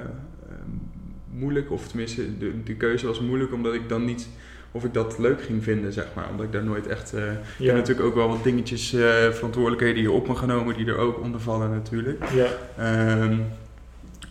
[1.32, 4.28] moeilijk, of tenminste de, de keuze was moeilijk omdat ik dan niet...
[4.72, 6.30] Of ik dat leuk ging vinden, zeg maar.
[6.30, 7.20] Omdat ik daar nooit echt ik
[7.58, 10.98] Ja, heb natuurlijk ook wel wat dingetjes, eh, verantwoordelijkheden hier op me genomen die er
[10.98, 12.24] ook onder vallen natuurlijk.
[12.34, 12.48] ja,
[12.78, 13.38] Ehm,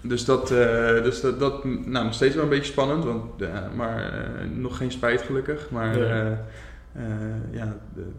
[0.02, 0.48] dus dat,
[1.02, 3.24] dus dat, dat nou, nog steeds wel een beetje spannend, want,
[3.76, 4.12] maar
[4.54, 5.70] nog geen spijt gelukkig.
[5.70, 6.44] Maar Ja.
[7.50, 7.76] ja,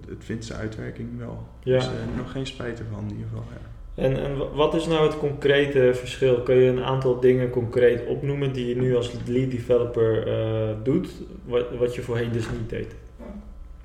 [0.10, 1.48] het vindt zijn uitwerking wel.
[1.64, 1.78] ja.
[1.78, 3.46] Dus nog geen spijt ervan in ieder geval.
[3.52, 3.77] Ja.
[3.98, 6.42] En, en wa- wat is nou het concrete verschil?
[6.42, 11.10] Kun je een aantal dingen concreet opnoemen die je nu als lead developer eh, doet,
[11.46, 12.96] wat, wat je voorheen dus niet deed?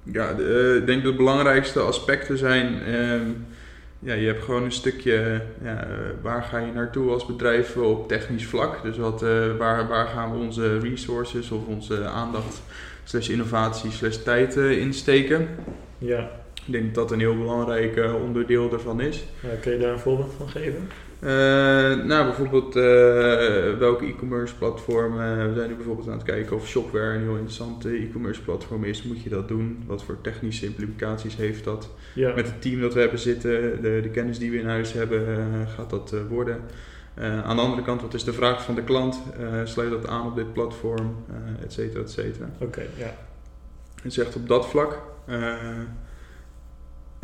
[0.02, 2.82] Ja, de, eh, ik denk dat de belangrijkste aspecten zijn.
[2.82, 3.26] ehm,
[3.98, 5.40] ja, je hebt gewoon een stukje.
[5.62, 5.90] Ja, eh,
[6.22, 8.82] waar ga je naartoe als bedrijf op technisch vlak?
[8.82, 9.20] Dus wat,
[9.58, 12.62] waar, waar gaan we onze resources of onze aandacht,
[13.04, 15.48] slash innovatie, slash tijd eh, insteken?
[15.98, 16.30] Ja,
[16.66, 19.24] Ik denk dat dat een heel belangrijk eh, onderdeel daarvan is.
[19.40, 20.88] Ja, kun je daar een voorbeeld van geven?
[21.20, 21.30] Uh,
[22.04, 25.48] nou, bijvoorbeeld uh, welke e-commerce platformen.
[25.48, 29.02] we zijn nu bijvoorbeeld aan het kijken of Shopware een heel interessante e-commerce platform is.
[29.02, 29.82] Moet je dat doen?
[29.86, 31.90] Wat voor technische implicaties heeft dat?
[32.14, 32.34] Ja.
[32.34, 35.48] Met het team dat we hebben zitten, de, de kennis die we in huis hebben,
[35.76, 36.60] gaat dat worden?
[37.44, 39.22] aan de andere kant, wat is de vraag van de klant?
[39.64, 41.16] sluit dat aan op dit platform?
[41.62, 42.50] et cetera, et cetera.
[42.58, 43.14] Oké, ja.
[44.02, 45.02] Dus echt op dat vlak.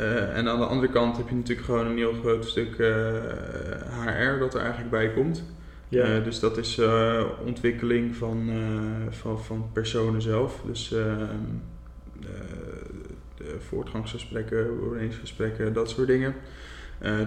[0.01, 2.75] Uh, en aan de andere kant heb je natuurlijk gewoon een heel groot stuk
[4.05, 5.43] HR dat er eigenlijk bij komt.
[5.89, 6.17] Ja.
[6.17, 6.81] Uh, dus dat is
[7.45, 8.49] ontwikkeling van,
[9.09, 10.61] van, van personen zelf.
[10.65, 10.95] Dus
[13.59, 16.35] voortgangsgesprekken, overeengesprekken, dat soort dingen.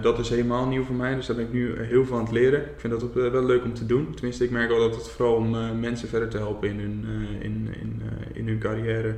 [0.01, 2.31] dat is helemaal nieuw voor mij, dus daar ben ik nu heel veel aan het
[2.31, 2.61] leren.
[2.61, 4.13] Ik vind dat ook wel leuk om te doen.
[4.13, 7.05] Tenminste, ik merk wel dat het vooral om mensen verder te helpen in hun,
[7.39, 8.01] in, in,
[8.33, 9.15] in hun carrière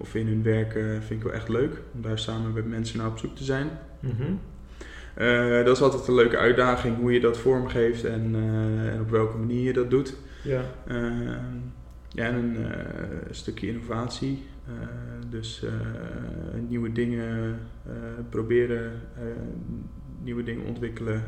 [0.00, 1.82] of in hun werk uh, vind ik wel echt leuk.
[1.94, 3.68] Om daar samen met mensen naar op zoek te zijn.
[4.00, 4.32] Mhm.
[5.14, 9.10] Eh, dat is altijd een leuke uitdaging hoe je dat vormgeeft en, uh, en op
[9.10, 10.16] welke manier je dat doet.
[10.42, 10.62] Ja.
[12.08, 12.66] ja, en een
[13.30, 14.42] stukje innovatie.
[15.28, 15.64] dus
[16.68, 17.58] nieuwe dingen
[18.28, 18.92] proberen,
[20.22, 21.24] nieuwe dingen ontwikkelen,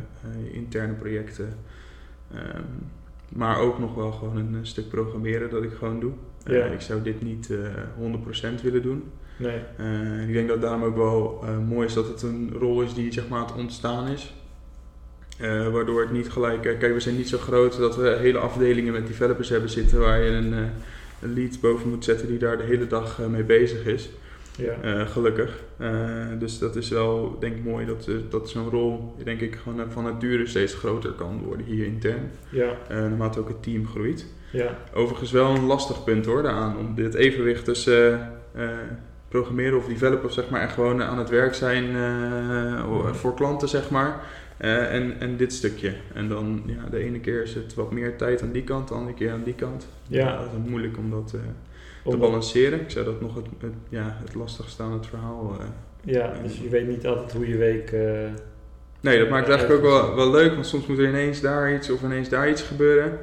[0.52, 1.48] interne projecten.
[2.34, 2.62] Ehm,
[3.28, 6.12] maar ook nog wel gewoon een stuk programmeren dat ik gewoon doe.
[6.46, 6.52] Ja.
[6.52, 7.48] Eh, ik zou dit niet
[7.96, 9.10] 100% eh, willen doen.
[9.36, 9.58] Nee.
[9.80, 13.12] Uh, ik denk dat daarom ook wel mooi is dat het een rol is die
[13.12, 14.34] zeg maar, aan het ontstaan is.
[15.72, 16.62] waardoor het niet gelijk.
[16.62, 20.22] kijk, we zijn niet zo groot dat we hele afdelingen met developers hebben zitten waar
[20.22, 20.52] je een,
[21.22, 24.10] een lead boven moet zetten die daar de hele dag mee bezig is.
[24.56, 25.04] Ja.
[25.04, 25.62] gelukkig.
[26.38, 30.04] dus dat is wel, denk ik, mooi dat, dat zo'n rol, denk ik, gewoon van
[30.04, 32.30] nature steeds groter kan worden hier intern.
[32.48, 32.76] Ja.
[32.88, 34.26] naarmate ook het team groeit.
[34.52, 34.76] Ja.
[34.94, 38.68] Overigens wel een lastig punt hoor, daaraan, om dit evenwicht tussen uh,
[39.28, 43.90] programmeren of developen zeg maar, en gewoon aan het werk zijn uh, voor klanten, zeg
[43.90, 44.20] maar.
[44.58, 45.94] En, en dit stukje.
[46.14, 48.94] En dan ja, de ene keer is het wat meer tijd aan die kant, de
[48.94, 49.86] andere keer aan die kant.
[50.08, 50.36] Ja.
[50.36, 51.34] dat is moeilijk om dat
[52.04, 52.80] te balanceren.
[52.80, 55.56] Ik zou dat nog het, het, ja, het lastigste aan het verhaal.
[56.04, 57.92] ja, dus je weet niet altijd hoe je week.
[59.00, 61.74] nee, dat maakt het eigenlijk ook wel, wel leuk, want soms moet er ineens daar
[61.74, 63.18] iets of ineens daar iets gebeuren.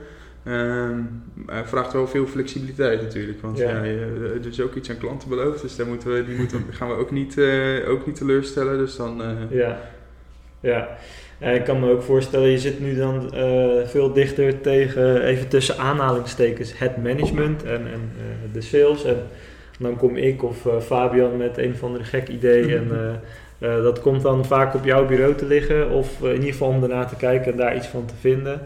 [0.45, 1.23] Um,
[1.63, 3.41] vraagt wel veel flexibiliteit natuurlijk.
[3.41, 3.69] Want ja.
[3.69, 5.61] ja er is ook iets aan klanten beloofd.
[5.61, 8.77] Dus daar moeten we, die moeten, gaan we ook niet, uh, ook niet teleurstellen.
[8.77, 9.79] Dus dan, uh, ja.
[10.59, 10.97] ja.
[11.39, 15.47] En ik kan me ook voorstellen, je zit nu dan uh, veel dichter tegen, even
[15.47, 18.11] tussen aanhalingstekens, het management en, en
[18.53, 19.03] de sales.
[19.03, 19.17] En
[19.79, 22.75] dan kom ik of Fabian met een of andere gek idee.
[22.75, 22.91] en
[23.87, 25.89] dat komt dan vaak op jouw bureau te liggen.
[25.89, 28.61] Of in ieder geval om daarna te kijken en daar iets van te vinden.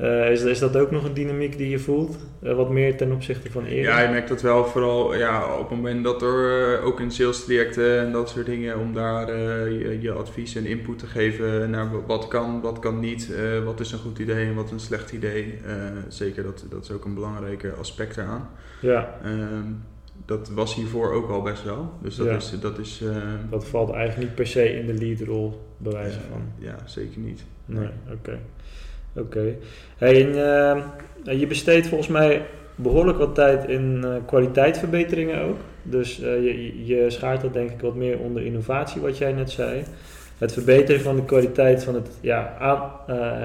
[0.00, 2.18] Uh, is, is dat ook nog een dynamiek die je voelt?
[2.42, 3.92] Uh, wat meer ten opzichte van eerder?
[3.92, 7.10] Ja, je merkt dat wel vooral ja, op het moment dat er uh, ook in
[7.10, 9.38] sales trajecten en dat soort dingen, om daar
[9.70, 13.32] je, je, advies en input te geven naar wat kan, wat kan niet,
[13.64, 15.58] wat is een goed idee en wat een slecht idee.
[16.08, 18.50] zeker, dat, dat is ook een belangrijke aspect eraan.
[18.80, 19.18] Ja.
[19.24, 19.72] Ehm,
[20.26, 21.92] dat was hiervoor ook al best wel.
[22.02, 22.60] Dus dat is.
[22.60, 23.02] Dat, is,
[23.50, 26.42] dat valt eigenlijk niet per se in de leadrol, bij wijze van.
[26.58, 27.44] Ja, zeker niet.
[27.64, 28.38] Nee, oké.
[29.16, 29.56] Oké.
[30.00, 30.76] Uh,
[31.24, 32.42] je besteedt volgens mij
[32.74, 35.56] behoorlijk wat tijd in uh, kwaliteitsverbeteringen ook.
[35.82, 39.50] Dus uh, je, je schaart dat denk ik wat meer onder innovatie, wat jij net
[39.50, 39.82] zei.
[40.38, 42.90] Het verbeteren van de kwaliteit van het, ja, aan,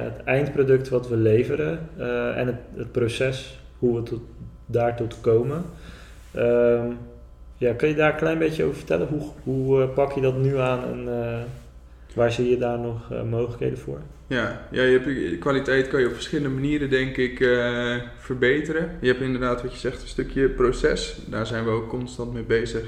[0.03, 1.79] het eindproduct wat we leveren
[2.35, 4.21] en het, het, proces, hoe we tot,
[4.65, 5.63] daartoe komen.
[6.31, 6.87] Ehm,
[7.57, 9.07] ja, kun je daar een klein beetje over vertellen?
[9.07, 11.07] Hoe, hoe pak je dat nu aan en
[12.15, 13.99] waar zie je daar nog mogelijkheden voor?
[14.27, 18.89] Ja, ja je hebt, kwaliteit kan je op verschillende manieren denk ik uh, verbeteren.
[19.01, 21.17] Je hebt inderdaad wat je zegt, een stukje proces.
[21.27, 22.83] Daar zijn we ook constant mee bezig.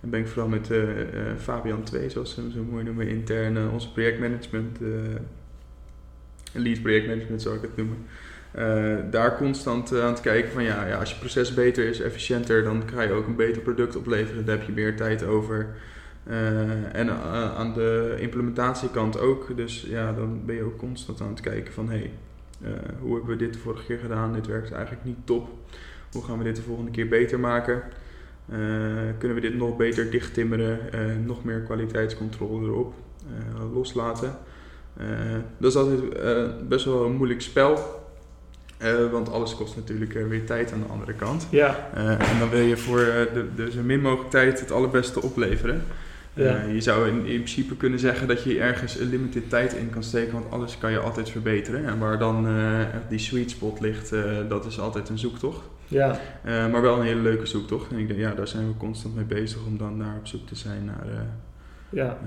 [0.00, 0.94] Dan ben ik vooral met uh, uh,
[1.38, 4.78] Fabian 2, zoals ze hem zo mooi noemen, intern onze projectmanagement,
[6.52, 8.06] lead projectmanagement zou ik het noemen.
[9.10, 12.82] daar constant aan het kijken van ja, ja, als je proces beter is, efficiënter, dan
[12.94, 14.44] ga je ook een beter product opleveren.
[14.44, 15.74] Daar heb je meer tijd over.
[16.26, 19.56] Uh, en uh, aan de implementatiekant ook.
[19.56, 22.10] Dus ja, dan ben je ook constant aan het kijken van hey,
[22.62, 22.68] uh,
[23.00, 24.32] hoe hebben we dit de vorige keer gedaan?
[24.32, 25.48] Dit werkt eigenlijk niet top.
[26.12, 27.82] Hoe gaan we dit de volgende keer beter maken?
[29.18, 30.78] kunnen we dit nog beter dichttimmeren?
[31.26, 32.94] nog meer kwaliteitscontrole erop
[33.72, 34.36] loslaten?
[35.58, 38.04] dat is altijd best wel een moeilijk spel.
[39.10, 41.46] want alles kost natuurlijk weer tijd aan de andere kant.
[41.50, 41.90] Ja.
[42.18, 45.82] en dan wil je voor de, de, zo min mogelijk tijd het allerbeste opleveren.
[46.34, 46.56] Ja.
[46.56, 49.90] Eh, je zou in, in, principe kunnen zeggen dat je ergens een limited tijd in
[49.90, 51.84] kan steken, want alles kan je altijd verbeteren.
[51.84, 55.70] En waar dan uh, die sweet spot ligt, uh, dat is altijd een zoektocht.
[55.88, 56.18] Ja.
[56.44, 57.90] maar wel een hele leuke zoektocht.
[57.90, 60.46] En ik denk, ja, daar zijn we constant mee bezig om dan daar op zoek
[60.46, 61.06] te zijn naar
[61.90, 62.18] ja.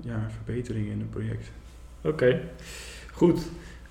[0.00, 1.50] ja, verbeteringen in een project.
[2.00, 2.40] Oké,
[3.12, 3.40] goed.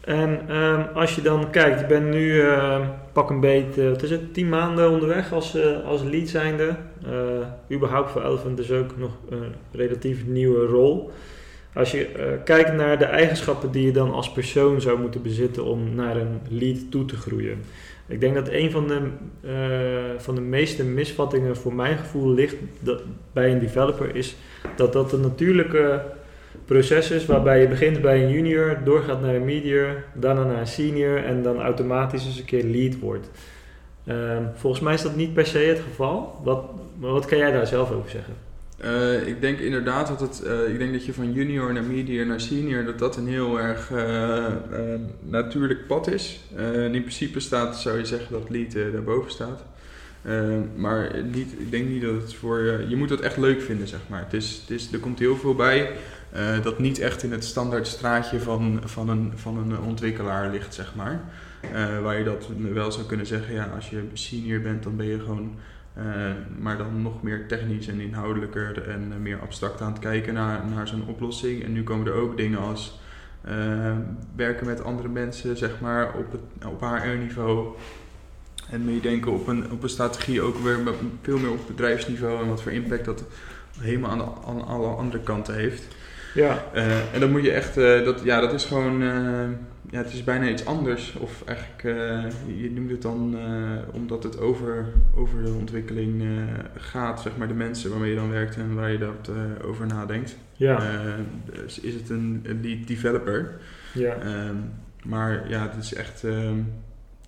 [0.05, 4.09] En ehm, als je dan kijkt, je bent nu uh, pak een beetje, wat is
[4.09, 6.75] het, tien maanden onderweg als, uh, als lead zijnde.
[7.07, 11.11] Uh, überhaupt voor Elephant is ook nog een relatief nieuwe rol.
[11.73, 12.07] Als je
[12.43, 16.39] kijkt naar de eigenschappen die je dan als persoon zou moeten bezitten om naar een
[16.49, 17.59] lead toe te groeien.
[18.07, 19.01] Ik denk dat een van de,
[20.17, 22.55] van de meeste misvattingen voor mijn gevoel ligt
[23.33, 24.35] bij een developer is
[24.75, 26.01] dat dat een natuurlijke
[26.65, 31.23] proces waarbij je begint bij een junior, doorgaat naar een medior, daarna naar een senior
[31.23, 33.29] en dan automatisch eens een keer lead wordt.
[34.05, 36.41] Ehm, volgens mij is dat niet per se het geval.
[36.43, 36.63] Wat,
[36.99, 38.33] wat kan jij daar zelf over zeggen?
[38.83, 42.25] Uh, ik denk inderdaad dat het, uh, ik denk dat je van junior naar medior
[42.25, 44.45] naar senior, dat dat een heel erg uh,
[45.19, 46.39] natuurlijk pad is.
[46.91, 49.63] in principe staat, zou je zeggen dat lead daarboven staat.
[50.75, 53.87] maar niet, ik denk niet dat het voor je, je moet het echt leuk vinden
[53.87, 54.23] zeg maar.
[54.23, 55.91] Het is, het is, er komt heel veel bij.
[56.33, 60.73] Uh, dat niet echt in het standaard straatje van, van, een, van een ontwikkelaar ligt,
[60.73, 61.21] zeg maar.
[61.73, 65.05] Uh, waar je dat wel zou kunnen zeggen, ja, als je senior bent, dan ben
[65.05, 65.55] je gewoon,
[65.97, 66.03] uh,
[66.59, 70.87] maar dan nog meer technisch en inhoudelijker en meer abstract aan het kijken naar, naar
[70.87, 71.63] zo'n oplossing.
[71.63, 72.99] En nu komen er ook dingen als
[74.35, 77.75] werken met andere mensen, zeg maar, op, het, op HR-niveau.
[78.75, 80.79] En meedenken op een, op een strategie ook weer
[81.21, 83.23] veel meer op bedrijfsniveau en wat voor impact dat
[83.79, 85.87] helemaal aan, de, aan alle andere kanten heeft.
[86.33, 86.63] Ja.
[86.75, 89.49] Uh, en dan moet je echt, uh, dat, ja, dat is gewoon, uh,
[89.89, 91.15] ja, het is bijna iets anders.
[91.19, 91.81] Of eigenlijk,
[92.57, 93.37] je noemt het dan,
[93.91, 94.85] omdat het over,
[95.15, 96.23] over de ontwikkeling
[96.75, 99.31] gaat, zeg maar, de mensen waarmee je dan werkt en waar je dat
[99.65, 100.37] over nadenkt.
[100.53, 100.79] Ja.
[101.53, 103.59] dus is het een, een lead developer.
[103.93, 104.15] Ja.
[104.15, 104.55] Ehm,
[105.03, 106.57] maar ja, het is echt, ehm,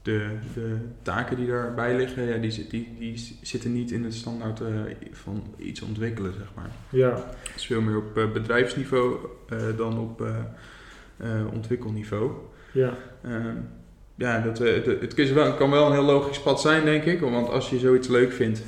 [0.07, 4.61] de, de taken die daarbij liggen, ja, die, die, die zitten niet in het standaard
[4.61, 4.67] uh,
[5.11, 6.69] van iets ontwikkelen, zeg maar.
[6.89, 7.09] Ja.
[7.43, 9.17] Het is veel meer op uh, bedrijfsniveau
[9.53, 10.23] uh, dan op
[11.53, 12.31] ontwikkelniveau.
[12.71, 12.93] Ja.
[13.23, 13.55] Ehm,
[14.15, 17.19] ja, dat, de, het is wel, kan wel een heel logisch pad zijn, denk ik.
[17.19, 18.63] Want als je zoiets leuk vindt,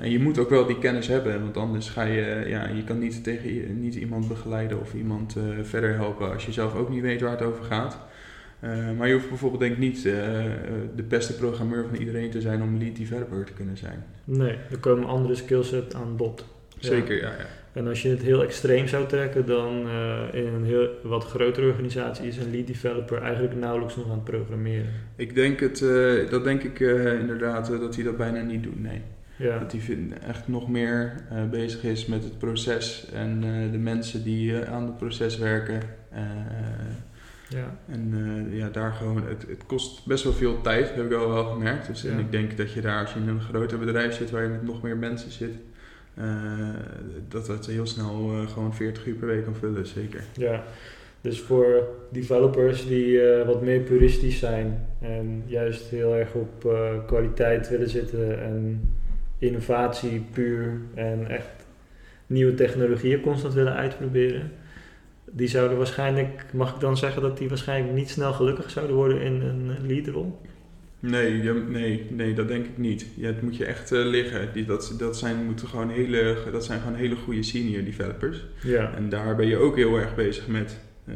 [0.00, 2.98] en je moet ook wel die kennis hebben, want anders ga je, ja, je kan
[2.98, 7.20] niet tegen niet iemand begeleiden of iemand verder helpen als je zelf ook niet weet
[7.20, 7.98] waar het over gaat.
[8.64, 10.04] Uh, maar je hoeft bijvoorbeeld denk ik niet uh,
[10.96, 14.04] de beste programmeur van iedereen te zijn om lead developer te kunnen zijn.
[14.24, 16.44] Nee, er komen andere skillsets aan bod.
[16.78, 17.28] Zeker, ja.
[17.28, 17.46] ja.
[17.72, 21.66] En als je het heel extreem zou trekken, dan uh, in een heel wat grotere
[21.66, 24.92] organisatie is een lead developer eigenlijk nauwelijks nog aan het programmeren.
[25.16, 25.78] Ik denk het,
[26.30, 26.80] dat denk ik
[27.20, 29.00] inderdaad, dat hij dat bijna niet doet, nee.
[29.36, 29.58] Ja.
[29.58, 31.12] Dat hij echt nog meer
[31.50, 33.40] bezig is met het proces en
[33.72, 35.80] de mensen die aan het proces werken.
[37.48, 37.78] Ja.
[37.86, 41.28] En uh, ja, daar gewoon, het, het kost best wel veel tijd, heb ik al
[41.28, 41.86] wel gemerkt.
[41.86, 44.42] Dus en ik denk dat je daar, als je in een groter bedrijf zit waar
[44.42, 45.54] je met nog meer mensen zit,
[46.18, 46.68] uh,
[47.28, 50.24] dat het heel snel uh, gewoon 40 uur per week kan vullen, zeker.
[50.32, 50.64] Ja,
[51.20, 57.88] dus voor developers die wat meer puristisch zijn en juist heel erg op kwaliteit willen
[57.88, 58.80] zitten en
[59.38, 61.66] innovatie puur en echt
[62.26, 64.50] nieuwe technologieën constant willen uitproberen
[65.32, 69.20] die zouden waarschijnlijk, mag ik dan zeggen dat die waarschijnlijk niet snel gelukkig zouden worden
[69.20, 70.40] in een leaderrol?
[71.00, 73.06] Nee, nee, nee, dat denk ik niet.
[73.16, 74.52] Ja, het moet je echt uh, liggen.
[74.52, 78.44] Die, dat, dat, zijn, moeten gewoon hele, dat zijn gewoon hele goede senior developers.
[78.62, 78.94] Ja.
[78.94, 81.14] En daar ben je ook heel erg bezig met uh,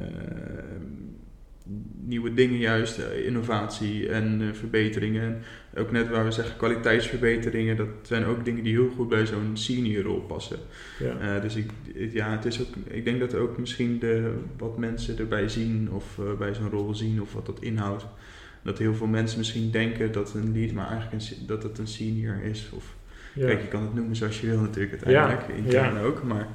[2.05, 5.43] nieuwe dingen juist, eh, innovatie en uh, verbeteringen.
[5.77, 9.51] Ook net waar we zeggen kwaliteitsverbeteringen, dat zijn ook dingen die heel goed bij zo'n
[9.53, 10.59] senior rol passen.
[10.99, 11.37] Ja.
[11.37, 11.71] Uh, dus ik,
[12.13, 16.19] ja, het is ook, ik denk dat ook misschien de, wat mensen erbij zien of
[16.39, 18.07] bij zo'n rol zien of wat dat inhoudt.
[18.63, 21.87] Dat heel veel mensen misschien denken dat een lead, maar eigenlijk een, dat het een
[21.87, 22.71] senior is.
[22.75, 22.95] Of,
[23.35, 25.55] Kijk, je kan het noemen zoals je wil natuurlijk uiteindelijk, ja.
[25.55, 26.49] intern ook, maar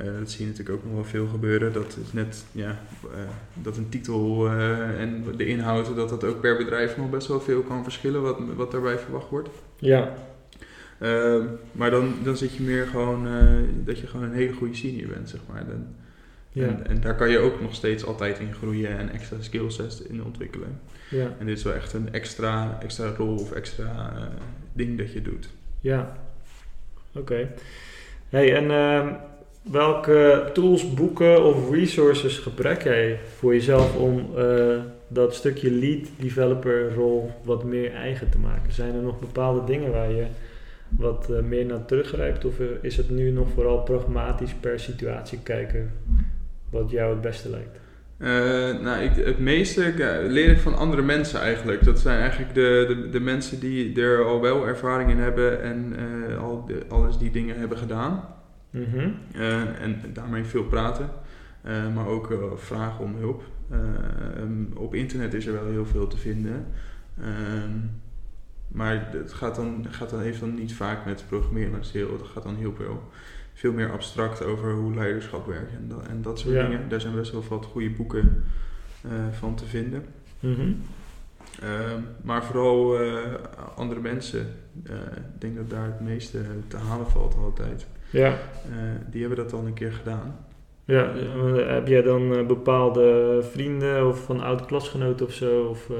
[0.00, 1.72] uh, dat zie je natuurlijk ook nog wel veel gebeuren.
[1.72, 3.18] Dat is net ja, uh,
[3.54, 7.40] dat een titel uh, en de inhoud, dat dat ook per bedrijf nog best wel
[7.40, 9.48] veel kan verschillen wat, wat daarbij verwacht wordt.
[9.76, 10.14] Ja.
[10.98, 13.26] Ehm, maar dan, dan zit je meer gewoon
[13.84, 15.66] dat je gewoon een hele goede senior bent, zeg maar.
[15.66, 15.86] Dan,
[16.50, 16.66] ja.
[16.66, 20.24] en, en, daar kan je ook nog steeds altijd in groeien en extra skillsets in
[20.24, 20.80] ontwikkelen.
[21.08, 21.34] Ja.
[21.38, 24.12] En dit is wel echt een extra, extra rol of extra
[24.72, 25.48] ding dat je doet.
[25.80, 26.16] Ja,
[27.14, 27.48] oké.
[28.28, 29.14] Hey, en ehm,
[29.62, 34.78] welke tools, boeken of resources gebruik jij voor jezelf om uh,
[35.08, 38.72] dat stukje lead developer rol wat meer eigen te maken?
[38.72, 40.26] Zijn er nog bepaalde dingen waar je
[40.88, 45.92] wat uh, meer naar teruggrijpt of is het nu nog vooral pragmatisch per situatie kijken
[46.70, 47.80] wat jou het beste lijkt?
[48.82, 49.94] Nou, ik, het meeste
[50.28, 51.84] leer ik van andere mensen eigenlijk.
[51.84, 55.94] Dat zijn eigenlijk de, de, de mensen die er al wel ervaring in hebben en
[56.40, 58.24] al alles die dingen hebben gedaan.
[58.72, 59.08] Mhm.
[59.34, 61.10] Eh, en daarmee veel praten,
[61.62, 63.42] eh, maar ook eh, vragen om hulp.
[63.70, 63.78] Eh,
[64.36, 66.66] ehm, op internet is er wel heel veel te vinden.
[67.20, 67.70] Ehm,
[68.68, 72.12] maar het gaat dan, gaat dan, heeft dan niet vaak met programmeren als heel.
[72.12, 73.10] Het gaat dan heel veel,
[73.54, 76.62] veel meer abstract over hoe leiderschap werkt en, dat- en dat soort Ja.
[76.68, 76.88] dingen.
[76.88, 78.44] Daar zijn best wel wat goede boeken
[79.30, 80.04] van te vinden.
[80.40, 80.72] Mhm.
[82.22, 83.18] Maar vooral eh,
[83.76, 84.46] andere mensen.
[84.84, 84.94] Eh,
[85.34, 86.38] ik denk dat daar het meeste
[86.68, 87.86] te halen valt altijd.
[88.10, 88.28] Ja.
[88.28, 88.78] Eh,
[89.10, 90.36] die hebben dat al een keer gedaan.
[90.84, 91.12] Ja,
[91.66, 95.90] heb jij dan bepaalde vrienden of van oud-klasgenoten of zo, of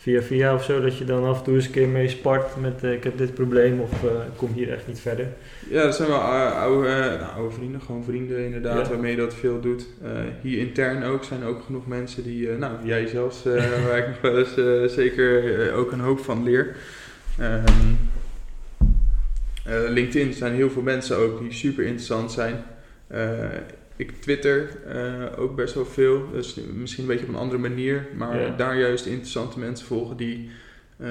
[0.00, 2.56] via via of zo, dat je dan af en toe eens een keer mee spart
[2.60, 5.26] met eh, ik heb dit probleem of eh, ik kom hier echt niet verder?
[5.70, 8.92] Ja, dat zijn wel ou- oude, eh, nou, oude vrienden, gewoon vrienden inderdaad, Ja.
[8.92, 9.86] waarmee je dat veel doet.
[10.42, 13.42] Hier intern ook zijn ook genoeg mensen die, nou jij zelfs,
[13.86, 16.76] waar ik nog wel eens zeker ook een hoop van leer.
[17.38, 17.64] Ehm,
[19.64, 22.62] eh, LinkedIn zijn heel veel mensen ook die super interessant zijn.
[24.00, 28.06] Ik Twitter eh, ook best wel veel, dus misschien een beetje op een andere manier,
[28.16, 28.56] maar Ja.
[28.56, 30.50] daar juist interessante mensen volgen die,
[30.96, 31.10] eh,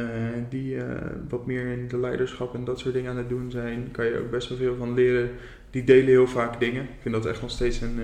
[0.50, 3.92] die eh, wat meer in de leiderschap en dat soort dingen aan het doen zijn.
[3.92, 5.30] Kan je ook best wel veel van leren.
[5.70, 6.84] Die delen heel vaak dingen.
[6.84, 8.00] Ik vind dat echt nog steeds een,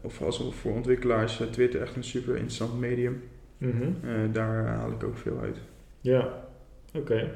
[0.00, 3.22] of als voor ontwikkelaars, Twitter echt een super interessant medium.
[3.58, 3.92] Mhm.
[4.32, 5.56] Daar haal ik ook veel uit.
[6.00, 6.44] Ja,
[6.94, 7.30] oké.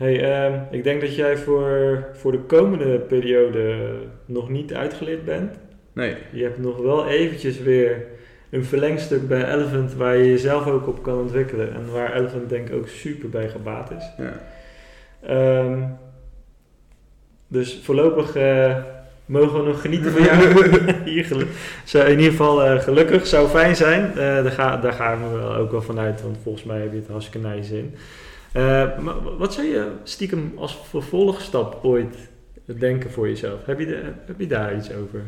[0.00, 3.76] Hey, ehm, ik denk dat jij voor, voor de komende periode
[4.24, 5.56] nog niet uitgeleerd bent.
[5.92, 8.06] Nee, Je hebt nog wel eventjes weer
[8.50, 11.74] een verlengstuk bij Elephant waar je jezelf ook op kan ontwikkelen.
[11.74, 14.10] En waar Elephant denk ik ook super bij gebaat is.
[14.18, 14.40] ja.
[15.22, 15.82] Ehm,
[17.46, 18.76] dus voorlopig eh,
[19.26, 20.70] mogen we nog genieten van jou.
[21.10, 21.46] Hier
[21.84, 24.10] Zou in ieder geval eh, gelukkig, zou fijn zijn.
[24.10, 27.08] Eh, daar, ga, daar gaan we ook wel vanuit, want volgens mij heb je het
[27.08, 27.94] hartstikke naar je zin.
[28.52, 32.16] Eh, maar wat zou je stiekem als vervolgstap ooit
[32.64, 33.66] denken voor jezelf?
[33.66, 35.20] Heb je, de, heb je daar iets over?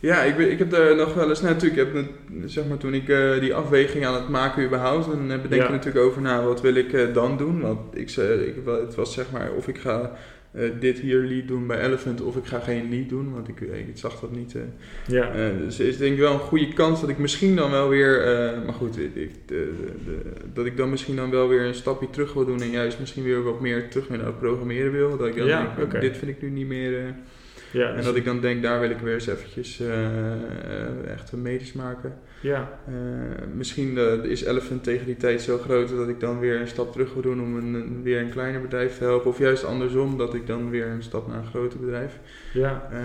[0.00, 2.04] Ja, ik, ben- ik heb er nog wel eens, nou, natuurlijk, ik heb,
[2.44, 5.66] zeg maar, toen ik eh, die afweging aan het maken überhaupt, dan eh, bedenk Ja.
[5.66, 7.60] je natuurlijk over, nou, wat wil ik dan doen?
[7.60, 10.12] Want ik, zei, ik, het was zeg maar, of ik ga
[10.54, 13.60] eh, dit hier lead doen bij Elephant, of ik ga geen lead doen, want ik,
[13.60, 14.54] ik zag dat niet.
[14.54, 14.62] eh.
[15.06, 17.88] Ja, Eh, dus is denk ik wel een goede kans dat ik misschien dan wel
[17.88, 19.72] weer, eh, maar goed, ik, de, de,
[20.04, 22.98] de- dat ik dan misschien dan wel weer een stapje terug wil doen en juist
[23.00, 25.16] misschien weer wat meer terug naar het programmeren wil.
[25.16, 26.00] Dat ik dan Ja, denk, oké.
[26.00, 26.98] dit vind ik nu niet meer.
[26.98, 27.04] eh,
[27.72, 31.12] ja, en dus- dat ik dan denk, daar wil ik weer eens eventjes eh, eh,
[31.12, 32.14] echt een medisch maken.
[32.44, 32.94] Ja, Eh,
[33.56, 36.92] misschien eh, is Elephant tegen die tijd zo groot dat ik dan weer een stap
[36.92, 39.30] terug wil doen om een, een- weer een kleiner bedrijf te helpen.
[39.30, 42.18] Of juist andersom, dat ik dan weer een stap naar een groter bedrijf.
[42.52, 42.88] ja.
[42.92, 42.98] Eh,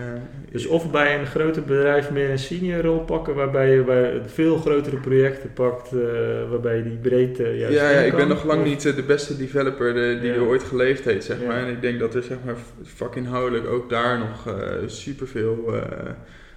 [0.52, 4.58] Dus of bij een groter bedrijf meer een senior rol pakken, waarbij je bij veel
[4.58, 5.92] grotere projecten pakt,
[6.50, 9.38] waarbij je die breedte juist ja, ja, ik ben nog lang Of- niet de beste
[9.38, 10.36] developer de- die Ja.
[10.36, 11.48] er ooit geleefd heeft, zeg Ja.
[11.48, 11.58] maar.
[11.58, 15.82] En ik denk dat er zeg maar vakinhoudelijk ook daar nog superveel eh,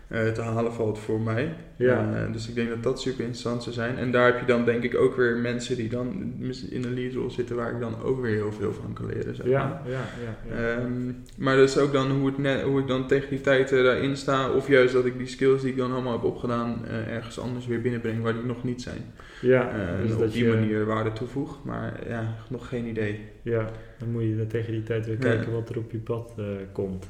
[0.08, 1.54] te halen valt voor mij.
[1.76, 2.14] Ja.
[2.14, 3.96] Eh, dus ik denk dat dat super interessant zou zijn.
[3.98, 6.32] En daar heb je dan denk ik ook weer mensen die dan
[6.70, 9.34] in een leadrol zitten waar ik dan ook weer heel veel van kan leren.
[9.34, 9.52] Zeg maar.
[9.52, 10.56] Ja, ja, ja.
[10.56, 10.76] ja.
[10.76, 13.72] Ehm, maar dat is ook dan hoe, het net, hoe ik dan tegen die tijd
[13.72, 14.50] eh, daarin sta.
[14.50, 17.66] Of juist dat ik die skills die ik dan allemaal heb opgedaan eh, ergens anders
[17.66, 19.04] weer binnenbreng waar die nog niet zijn.
[19.40, 21.64] ja, Eh, dus en dat op die je- manier waarde toevoeg.
[21.64, 23.20] Maar ja, nog geen idee.
[23.42, 25.20] Ja, dan moet je tegen die tijd weer Ja.
[25.20, 27.06] kijken wat er op je pad eh, komt.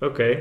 [0.00, 0.38] Oké.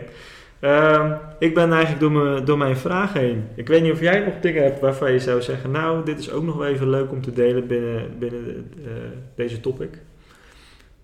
[0.59, 3.47] Ehm, ik ben eigenlijk door, mijn door mijn vraag heen.
[3.55, 5.71] Ik weet niet of jij nog dingen hebt waarvan je zou zeggen...
[5.71, 8.91] nou, dit is ook nog wel even leuk om te delen binnen, binnen eh,
[9.35, 9.89] deze topic.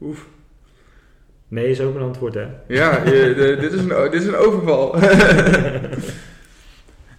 [0.01, 0.28] Oef.
[1.47, 2.45] Nee is ook een antwoord, hè?
[2.68, 4.95] Ja, je- de- dit, is een, dit is een overval.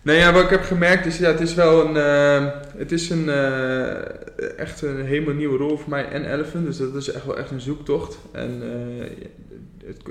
[0.05, 2.47] nee, ja, wat ik heb gemerkt is, ja, het is wel een, eh,
[2.77, 6.65] het is een, eh, echt een helemaal nieuwe rol voor mij en Elephant.
[6.67, 8.19] Dus dat is echt wel echt een zoektocht.
[8.33, 9.07] En eh,
[9.87, 10.03] het,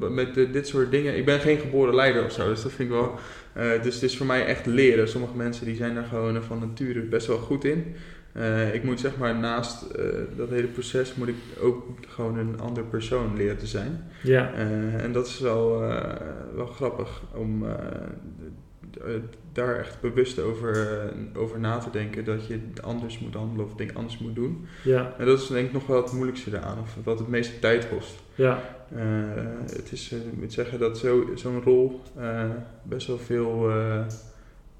[0.00, 2.72] eh, met de- dit soort dingen, ik ben geen geboren leider of zo, dus dat
[2.72, 3.14] vind ik wel,
[3.82, 5.08] dus het is voor mij echt leren.
[5.08, 7.94] Sommige mensen die zijn daar gewoon van nature best wel goed in.
[8.72, 9.84] Ik moet zeg maar naast
[10.36, 14.10] dat hele proces moet ik ook gewoon een ander persoon leren te zijn.
[14.22, 14.52] Ja,
[15.02, 15.78] en dat is wel,
[16.54, 17.64] wel grappig om
[19.52, 23.74] daar echt bewust over, eh, over na te denken dat je anders moet handelen of
[23.74, 24.66] dingen anders moet doen.
[24.84, 27.58] ja, En dat is denk ik nog wel het moeilijkste eraan, of wat het meeste
[27.58, 28.18] tijd kost.
[28.34, 29.02] ja, Eh,
[29.76, 32.44] het is, eh, ik moet zeggen dat zo- zo'n rol eh,
[32.82, 34.04] best wel veel eh,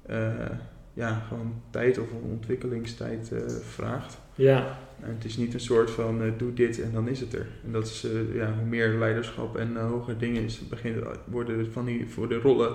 [0.05, 0.49] eh,
[0.93, 3.39] ja, gewoon tijd of ontwikkelingstijd eh,
[3.69, 4.17] vraagt.
[4.35, 7.33] ja, En het is niet een soort van eh, doe dit en dan is het
[7.33, 7.47] er.
[7.65, 11.71] En dat is, eh, ja, hoe meer leiderschap en eh, hogere dingen is, beginnen, worden
[11.71, 12.73] van die, voor de rollen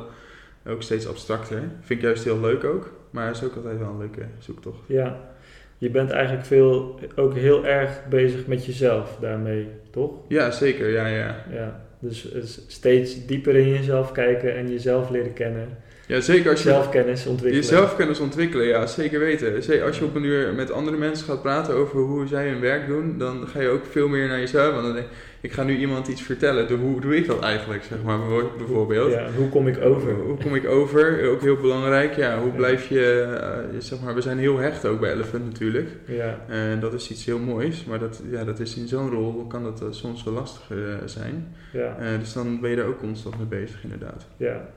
[0.66, 1.58] ook steeds abstracter.
[1.80, 4.78] Vind ik juist heel leuk ook, maar is ook altijd wel een leuke zoektocht.
[4.86, 5.32] ja.
[5.78, 10.12] Je bent eigenlijk veel, ook heel erg bezig met jezelf daarmee, toch?
[10.28, 11.44] Ja, zeker, ja, ja.
[11.52, 15.68] Ja, Dus, dus steeds dieper in jezelf kijken en jezelf leren kennen.
[16.06, 17.62] Ja, zeker als je zelfkennis ontwikkelen.
[17.64, 19.62] Je zelfkennis ontwikkelen, ja, zeker weten.
[19.62, 22.60] Zeker als je op een uur met andere mensen gaat praten over hoe zij hun
[22.60, 24.72] werk doen, dan ga je ook veel meer naar jezelf.
[24.72, 25.06] Want dan denk
[25.40, 26.68] ik, ga nu iemand iets vertellen.
[26.68, 28.18] De, hoe doe ik dat eigenlijk, zeg maar,
[28.58, 29.12] bijvoorbeeld.
[29.12, 30.12] Ja, hoe kom ik over?
[30.12, 31.28] Hoe kom ik over?
[31.30, 32.14] Ook heel belangrijk.
[32.16, 33.26] Ja, hoe blijf je,
[33.72, 35.88] uh, zeg maar, we zijn heel hecht ook bij Elephant natuurlijk.
[36.06, 36.38] Ja.
[36.48, 39.62] En dat is iets heel moois, maar dat, ja, dat is in zo'n rol, kan
[39.62, 41.54] dat uh, soms wel lastig uh, zijn.
[41.72, 41.96] Ja.
[42.18, 44.26] dus dan ben je er ook constant mee bezig, inderdaad.
[44.36, 44.68] Ja.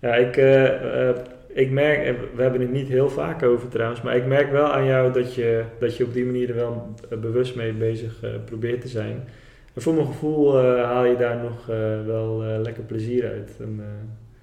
[0.00, 1.10] Ja, ik, uh,
[1.48, 4.84] ik merk, we hebben het niet heel vaak over trouwens, maar ik merk wel aan
[4.86, 8.80] jou dat je, dat je op die manier er wel bewust mee bezig uh, probeert
[8.80, 9.24] te zijn.
[9.74, 11.66] En voor mijn gevoel haal je daar nog
[12.06, 13.50] wel lekker plezier uit.
[13.60, 13.80] En,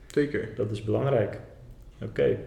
[0.08, 0.50] Zeker.
[0.56, 1.40] Dat is belangrijk.
[2.02, 2.10] Oké.
[2.10, 2.38] Okay.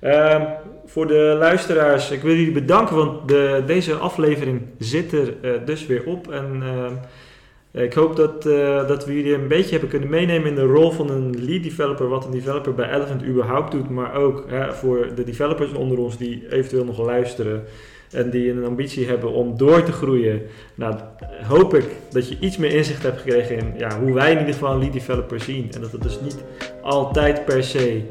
[0.00, 0.44] Ehm,
[0.84, 5.34] voor de luisteraars, ik wil jullie bedanken, want de, deze aflevering zit er
[5.64, 6.30] dus weer op.
[6.30, 6.92] En ehm, eh,
[7.72, 10.90] ik hoop dat, uh, dat we jullie een beetje hebben kunnen meenemen in de rol
[10.90, 15.08] van een lead developer, wat een developer bij Elephant überhaupt doet, maar ook hè, voor
[15.14, 17.64] de developers onder ons die eventueel nog luisteren
[18.10, 20.42] en die een ambitie hebben om door te groeien.
[20.74, 20.94] Nou,
[21.48, 24.52] hoop ik dat je iets meer inzicht hebt gekregen in ja, hoe wij in ieder
[24.54, 26.44] geval een lead developer zien en dat het dus niet
[26.82, 28.02] altijd per se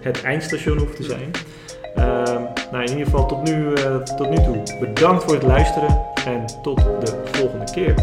[0.00, 1.30] het eindstation hoeft te zijn.
[1.96, 2.04] Uh,
[2.72, 6.44] nou, in ieder geval tot nu, uh, tot nu toe bedankt voor het luisteren en
[6.62, 7.94] tot de volgende keer.